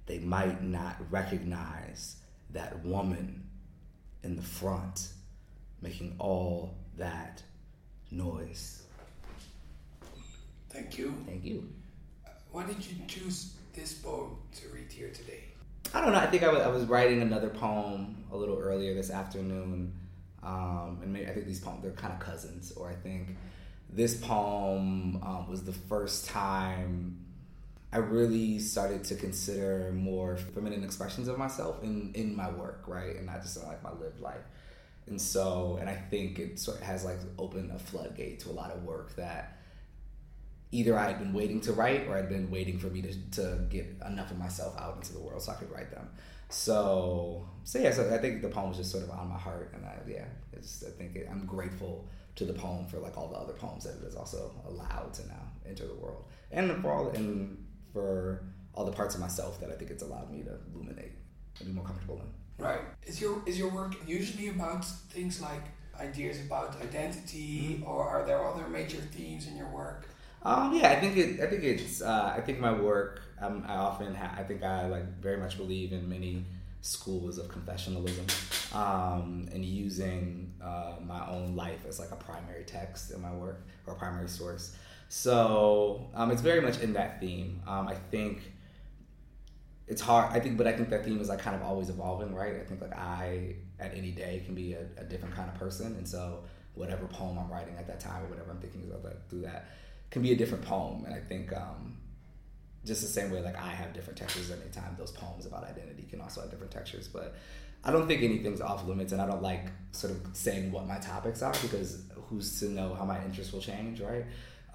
[0.07, 2.17] they might not recognize
[2.49, 3.47] that woman
[4.23, 5.07] in the front
[5.81, 7.41] making all that
[8.11, 8.86] noise.
[10.69, 11.13] Thank you.
[11.25, 11.67] Thank you.
[12.51, 15.43] Why did you choose this poem to read here today?
[15.93, 16.19] I don't know.
[16.19, 19.93] I think I was, I was writing another poem a little earlier this afternoon,
[20.43, 22.71] um, and maybe I think these poems they're kind of cousins.
[22.73, 23.37] Or I think
[23.89, 27.17] this poem um, was the first time
[27.91, 33.15] I really started to consider more feminine expressions of myself in in my work, right,
[33.15, 34.43] and not just in like my lived life.
[35.07, 38.51] And so, and I think it sort of has like opened a floodgate to a
[38.51, 39.56] lot of work that
[40.71, 43.59] either I had been waiting to write or I'd been waiting for me to, to
[43.69, 46.09] get enough of myself out into the world so I could write them.
[46.49, 49.71] So, so yeah, so I think the poem was just sort of on my heart,
[49.73, 53.27] and I, yeah, it's, I think it, I'm grateful to the poem for like all
[53.27, 56.91] the other poems that it has also allowed to now enter the world, and for
[56.91, 58.43] all and for
[58.73, 61.13] all the parts of myself that I think it's allowed me to illuminate
[61.59, 62.63] and be more comfortable in.
[62.63, 62.81] Right.
[63.05, 65.63] Is your is your work usually about things like
[65.99, 67.83] ideas about identity, mm-hmm.
[67.83, 70.07] or are there other major themes in your work?
[70.47, 71.41] Um, yeah, I think it.
[71.41, 72.01] I think it's.
[72.01, 73.21] Uh, I think my work.
[73.41, 74.15] Um, I often.
[74.15, 76.45] Ha- I think I like very much believe in many
[76.79, 83.11] schools of confessionalism um, and using uh, my own life as like a primary text
[83.11, 84.73] in my work or primary source.
[85.09, 87.61] So um, it's very much in that theme.
[87.67, 88.41] Um, I think
[89.85, 90.31] it's hard.
[90.31, 92.55] I think, but I think that theme is like kind of always evolving, right?
[92.55, 95.87] I think like I at any day can be a, a different kind of person,
[95.97, 99.29] and so whatever poem I'm writing at that time or whatever I'm thinking about that
[99.29, 99.67] through that
[100.09, 101.05] can be a different poem.
[101.05, 101.97] And I think um,
[102.85, 105.63] just the same way like I have different textures at any time, those poems about
[105.63, 107.07] identity can also have different textures.
[107.07, 107.35] But
[107.83, 110.97] I don't think anything's off limits, and I don't like sort of saying what my
[110.97, 114.25] topics are because who's to know how my interests will change, right?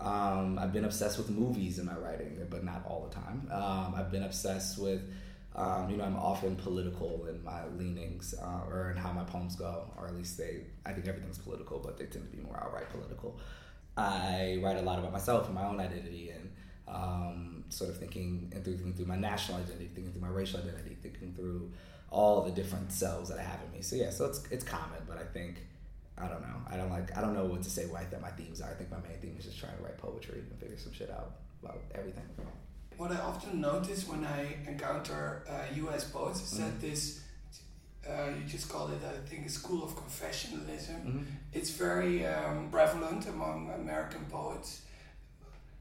[0.01, 3.49] Um, I've been obsessed with movies in my writing, but not all the time.
[3.53, 5.03] Um, I've been obsessed with,
[5.55, 9.55] um, you know, I'm often political in my leanings uh, or in how my poems
[9.55, 12.59] go, or at least they, I think everything's political, but they tend to be more
[12.64, 13.39] outright political.
[13.97, 16.51] I write a lot about myself and my own identity and
[16.88, 20.61] um, sort of thinking and through, thinking through my national identity, thinking through my racial
[20.61, 21.70] identity, thinking through
[22.11, 23.82] all the different selves that I have in me.
[23.82, 25.57] So yeah, so it's it's common, but I think
[26.18, 26.57] I don't know.
[26.70, 27.16] I don't like.
[27.16, 27.86] I don't know what to say.
[27.86, 28.70] Why What my themes are.
[28.70, 31.11] I think my main theme is just trying to write poetry and figure some shit
[31.11, 31.32] out
[31.62, 32.24] about everything.
[32.99, 36.05] What I often notice when I encounter uh, U.S.
[36.05, 36.70] poets is mm-hmm.
[36.70, 37.22] that this.
[38.09, 41.07] Uh, you just call it, I think, a school of confessionalism.
[41.07, 41.22] Mm-hmm.
[41.53, 44.82] It's very um, prevalent among American poets.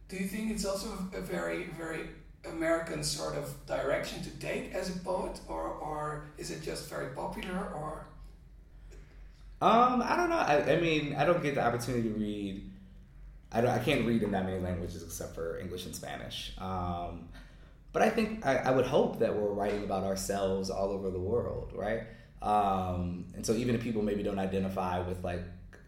[0.08, 2.10] Do you think it's also a very, very
[2.46, 7.08] American sort of direction to take as a poet, or, or is it just very
[7.16, 8.06] popular, or
[9.62, 10.38] um, I don't know.
[10.38, 12.64] I, I mean, I don't get the opportunity to read.
[13.52, 13.70] I don't.
[13.70, 16.54] I can't read in that many languages except for English and Spanish.
[16.58, 17.30] Um,
[17.94, 21.20] but I think I, I would hope that we're writing about ourselves all over the
[21.20, 22.04] world, right?
[22.42, 25.44] Um, and so even if people maybe don't identify with like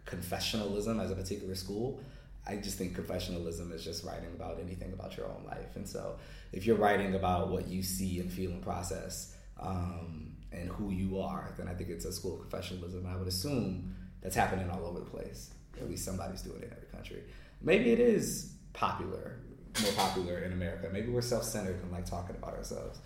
[0.06, 2.00] confessionalism as a particular school,
[2.46, 5.76] I just think confessionalism is just writing about anything about your own life.
[5.76, 6.16] And so
[6.52, 11.20] if you're writing about what you see and feel and process, um, and who you
[11.20, 13.06] are, then I think it's a school of confessionalism.
[13.06, 15.50] I would assume that's happening all over the place.
[15.80, 17.22] At least somebody's doing it in every country.
[17.60, 19.38] Maybe it is popular,
[19.82, 20.88] more popular in America.
[20.92, 22.98] Maybe we're self-centered and like talking about ourselves.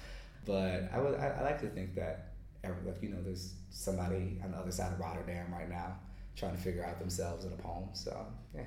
[0.45, 2.33] But I would, I, I like to think that,
[2.65, 5.99] like you know, there's somebody on the other side of Rotterdam right now
[6.37, 7.89] trying to figure out themselves in a poem.
[7.93, 8.63] So yeah,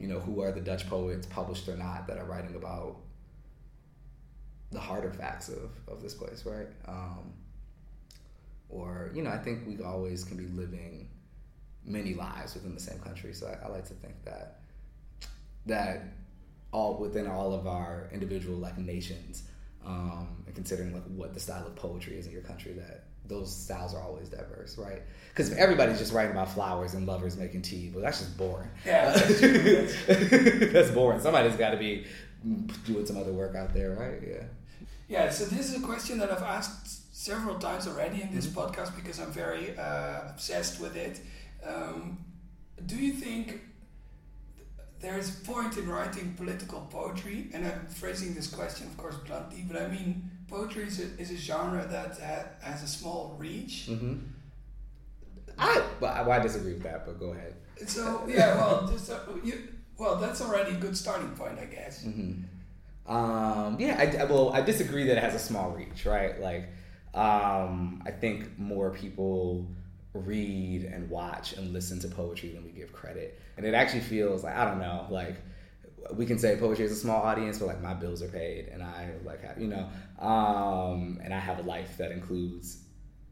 [0.00, 2.96] you know, who are the Dutch poets, published or not, that are writing about
[4.72, 6.66] the harder facts of, of this place, right?
[6.88, 7.32] Um,
[8.68, 11.08] or you know, I think we always can be living
[11.84, 13.32] many lives within the same country.
[13.32, 14.60] So I, I like to think that
[15.66, 16.02] that
[16.72, 19.44] all within all of our individual like nations,
[19.84, 23.54] um, and considering like what the style of poetry is in your country, that those
[23.54, 25.02] styles are always diverse, right?
[25.30, 28.68] Because if everybody's just writing about flowers and lovers making tea, well, that's just boring.
[28.84, 29.40] Yeah, that's,
[30.72, 31.20] that's boring.
[31.20, 32.06] Somebody's got to be
[32.84, 34.20] doing some other work out there, right?
[34.26, 34.44] Yeah.
[35.08, 38.60] Yeah, so this is a question that I've asked several times already in this mm-hmm.
[38.60, 41.20] podcast because I'm very uh, obsessed with it.
[41.64, 42.18] Um,
[42.84, 43.60] do you think
[45.06, 47.48] there's a point in writing political poetry?
[47.52, 51.30] And I'm phrasing this question, of course, bluntly, but I mean, poetry is a, is
[51.30, 53.86] a genre that ha- has a small reach.
[53.88, 54.16] Mm-hmm.
[55.58, 57.54] I, well, I disagree with that, but go ahead.
[57.86, 62.04] So, yeah, well, just, uh, you, well, that's already a good starting point, I guess.
[62.04, 63.14] Mm-hmm.
[63.14, 66.40] Um, yeah, I, well, I disagree that it has a small reach, right?
[66.40, 66.64] Like,
[67.14, 69.68] um, I think more people
[70.16, 73.40] read and watch and listen to poetry than we give credit.
[73.56, 75.36] And it actually feels like, I don't know, like,
[76.14, 78.82] we can say poetry is a small audience, but like my bills are paid and
[78.82, 79.88] I like have, you know,
[80.24, 82.84] um, and I have a life that includes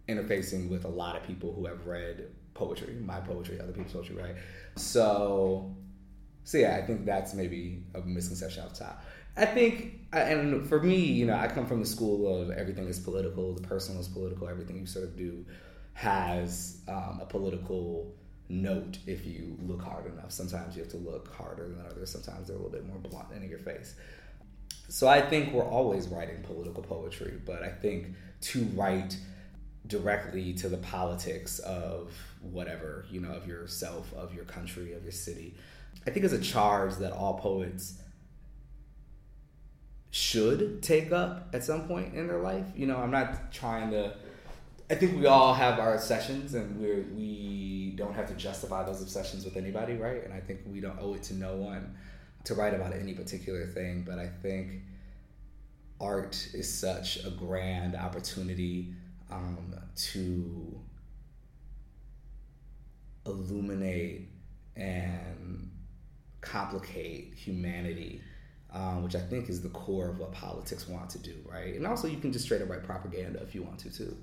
[0.08, 4.16] interfacing with a lot of people who have read poetry, my poetry, other people's poetry,
[4.16, 4.34] right?
[4.76, 5.74] So,
[6.44, 9.04] so yeah, I think that's maybe a misconception off the top.
[9.36, 13.00] I think, and for me, you know, I come from the school of everything is
[13.00, 15.44] political, the personal is political, everything you sort of do
[15.94, 18.12] has um, a political
[18.48, 20.30] note if you look hard enough.
[20.30, 23.28] Sometimes you have to look harder than others, sometimes they're a little bit more blunt
[23.34, 23.94] in your face.
[24.88, 28.08] So I think we're always writing political poetry, but I think
[28.42, 29.16] to write
[29.86, 35.12] directly to the politics of whatever, you know, of yourself, of your country, of your
[35.12, 35.54] city,
[36.06, 37.98] I think is a charge that all poets
[40.10, 42.66] should take up at some point in their life.
[42.76, 44.14] You know, I'm not trying to.
[44.90, 49.00] I think we all have our obsessions, and we we don't have to justify those
[49.00, 50.22] obsessions with anybody, right?
[50.24, 51.96] And I think we don't owe it to no one
[52.44, 54.04] to write about any particular thing.
[54.06, 54.82] But I think
[56.00, 58.92] art is such a grand opportunity
[59.30, 60.78] um, to
[63.24, 64.28] illuminate
[64.76, 65.70] and
[66.42, 68.20] complicate humanity
[68.74, 71.74] um, which I think is the core of what politics want to do, right?
[71.74, 74.16] And also, you can just straight up write propaganda if you want to, too.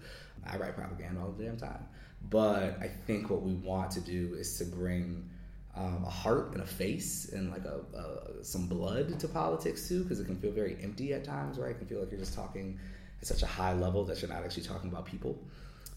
[0.46, 1.86] I write propaganda all the damn time.
[2.30, 5.30] But I think what we want to do is to bring
[5.76, 10.04] um, a heart and a face and like a, a some blood to politics, too,
[10.04, 11.72] because it can feel very empty at times, right?
[11.72, 12.80] It can feel like you're just talking
[13.22, 15.38] at such a high level that you're not actually talking about people.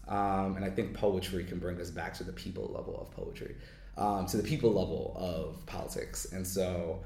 [0.07, 3.55] Um, and I think poetry can bring us back to the people level of poetry,
[3.97, 6.25] um, to the people level of politics.
[6.31, 6.99] And so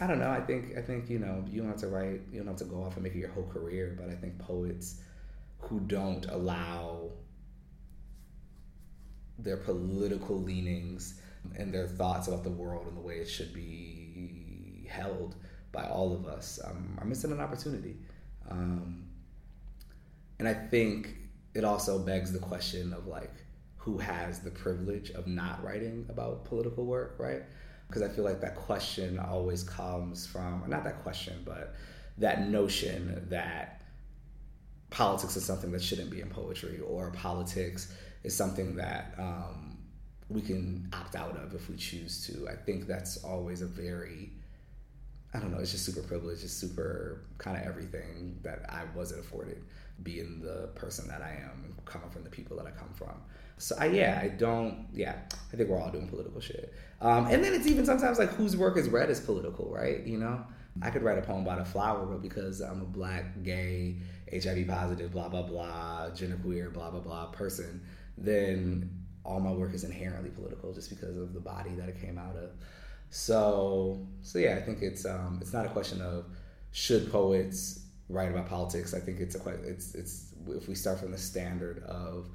[0.00, 0.30] I don't know.
[0.30, 2.20] I think I think you know you don't have to write.
[2.32, 3.96] You don't have to go off and make it your whole career.
[3.98, 5.00] But I think poets
[5.62, 7.10] who don't allow
[9.38, 11.20] their political leanings
[11.56, 15.34] and their thoughts about the world and the way it should be held
[15.72, 17.96] by all of us um, are missing an opportunity.
[18.50, 19.04] Um,
[20.38, 21.16] and I think
[21.54, 23.32] it also begs the question of like
[23.76, 27.42] who has the privilege of not writing about political work, right?
[27.92, 31.74] because I feel like that question always comes from, not that question, but
[32.16, 33.81] that notion that
[34.92, 39.78] politics is something that shouldn't be in poetry, or politics is something that um,
[40.28, 42.48] we can opt out of if we choose to.
[42.48, 44.30] I think that's always a very,
[45.34, 49.20] I don't know, it's just super privileged, it's super kind of everything that I wasn't
[49.20, 49.62] afforded
[50.02, 53.14] being the person that I am, coming from the people that I come from.
[53.58, 54.86] So I, yeah, I don't.
[54.92, 55.14] Yeah,
[55.52, 56.72] I think we're all doing political shit.
[57.00, 60.04] Um, and then it's even sometimes like whose work is read is political, right?
[60.04, 60.44] You know,
[60.80, 63.96] I could write a poem about a flower, but because I'm a black, gay,
[64.32, 67.82] HIV positive, blah blah blah, genderqueer, blah blah blah person,
[68.16, 68.90] then
[69.24, 72.36] all my work is inherently political just because of the body that it came out
[72.36, 72.50] of.
[73.10, 76.24] So, so yeah, I think it's um, it's not a question of
[76.72, 78.94] should poets write about politics.
[78.94, 82.28] I think it's a it's it's if we start from the standard of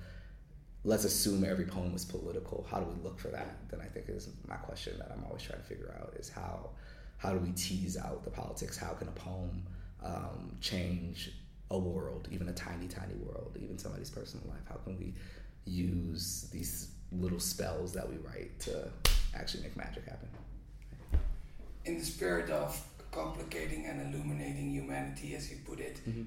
[0.84, 2.66] let's assume every poem is political.
[2.70, 3.58] How do we look for that?
[3.70, 6.70] Then I think is my question that I'm always trying to figure out is how
[7.18, 8.78] how do we tease out the politics?
[8.78, 9.66] How can a poem
[10.04, 11.32] um, change
[11.72, 14.62] a world, even a tiny, tiny world, even somebody's personal life?
[14.68, 15.14] How can we
[15.66, 18.90] use these little spells that we write to
[19.36, 20.30] actually make magic happen?
[21.86, 26.26] In the spirit of complicating and illuminating humanity, as you put it, Mhm.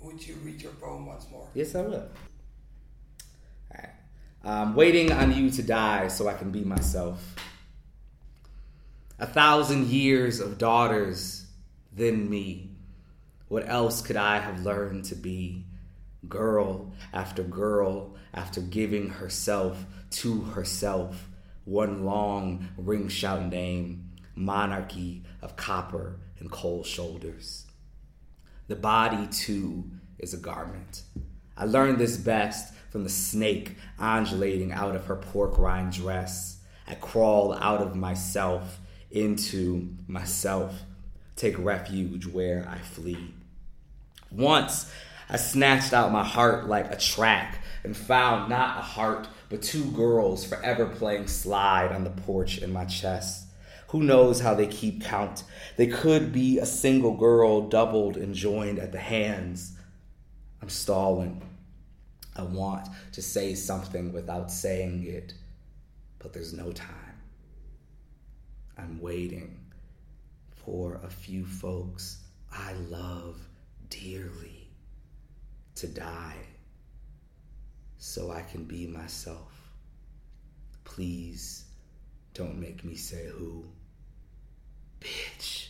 [0.00, 1.48] would you read your poem once more?
[1.54, 1.94] Yes, I will.
[1.94, 2.08] All
[3.74, 3.90] right.
[4.44, 7.34] I'm waiting on you to die so I can be myself.
[9.18, 11.46] A thousand years of daughters,
[11.92, 12.67] then me.
[13.48, 15.64] What else could I have learned to be?
[16.28, 21.28] Girl after girl after giving herself to herself.
[21.64, 27.66] One long ring shout name, monarchy of copper and cold shoulders.
[28.68, 31.02] The body, too, is a garment.
[31.56, 36.60] I learned this best from the snake undulating out of her pork rind dress.
[36.86, 38.78] I crawl out of myself
[39.10, 40.82] into myself,
[41.36, 43.34] take refuge where I flee.
[44.30, 44.90] Once
[45.28, 49.90] I snatched out my heart like a track and found not a heart, but two
[49.92, 53.46] girls forever playing slide on the porch in my chest.
[53.88, 55.44] Who knows how they keep count?
[55.76, 59.78] They could be a single girl doubled and joined at the hands.
[60.60, 61.42] I'm stalling.
[62.36, 65.32] I want to say something without saying it,
[66.18, 66.94] but there's no time.
[68.76, 69.58] I'm waiting
[70.64, 72.18] for a few folks
[72.52, 73.47] I love
[73.90, 74.68] dearly
[75.74, 76.46] to die
[77.98, 79.52] so I can be myself.
[80.84, 81.64] Please
[82.34, 83.64] don't make me say who.
[85.00, 85.68] Bitch,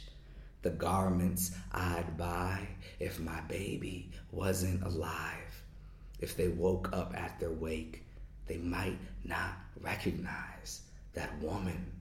[0.63, 2.67] the garments I'd buy
[2.99, 5.63] if my baby wasn't alive.
[6.21, 8.05] If they woke up at their wake,
[8.47, 11.93] they might not recognize that woman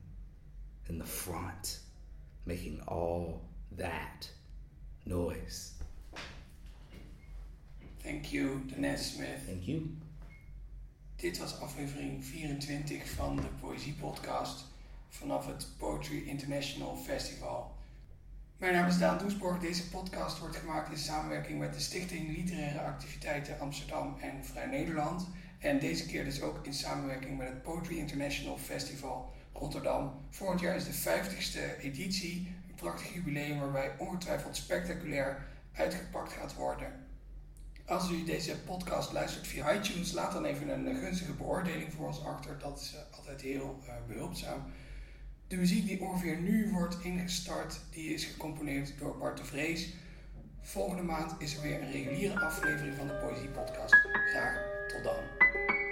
[0.87, 1.79] in the front
[2.45, 3.41] making all
[3.73, 4.29] that
[5.05, 5.76] noise.
[8.07, 9.45] Thank you, Danette Smith.
[9.45, 9.97] Thank you.
[11.15, 14.65] Dit was aflevering 24 van de Poëzie Podcast
[15.09, 17.75] vanaf het Poetry International Festival.
[18.57, 19.59] Mijn naam is Daan Doesborg.
[19.59, 25.27] Deze podcast wordt gemaakt in samenwerking met de Stichting Literaire Activiteiten Amsterdam en Vrij Nederland.
[25.59, 30.11] En deze keer dus ook in samenwerking met het Poetry International Festival Rotterdam.
[30.29, 37.06] Volgend jaar is de 50ste editie, een prachtig jubileum waarbij ongetwijfeld spectaculair uitgepakt gaat worden.
[37.87, 42.07] Als u deze podcast luistert via iTunes, laat dan even een eh, gunstige beoordeling voor
[42.07, 42.59] ons achter.
[42.59, 44.63] Dat is eh, altijd heel eh, behulpzaam.
[45.47, 49.93] De muziek die ongeveer nu wordt ingestart, die is gecomponeerd door Bart de Vrees.
[50.61, 53.93] Volgende maand is er weer een reguliere aflevering van de Poëzie Podcast.
[54.33, 54.57] Graag
[54.87, 55.86] tot dan.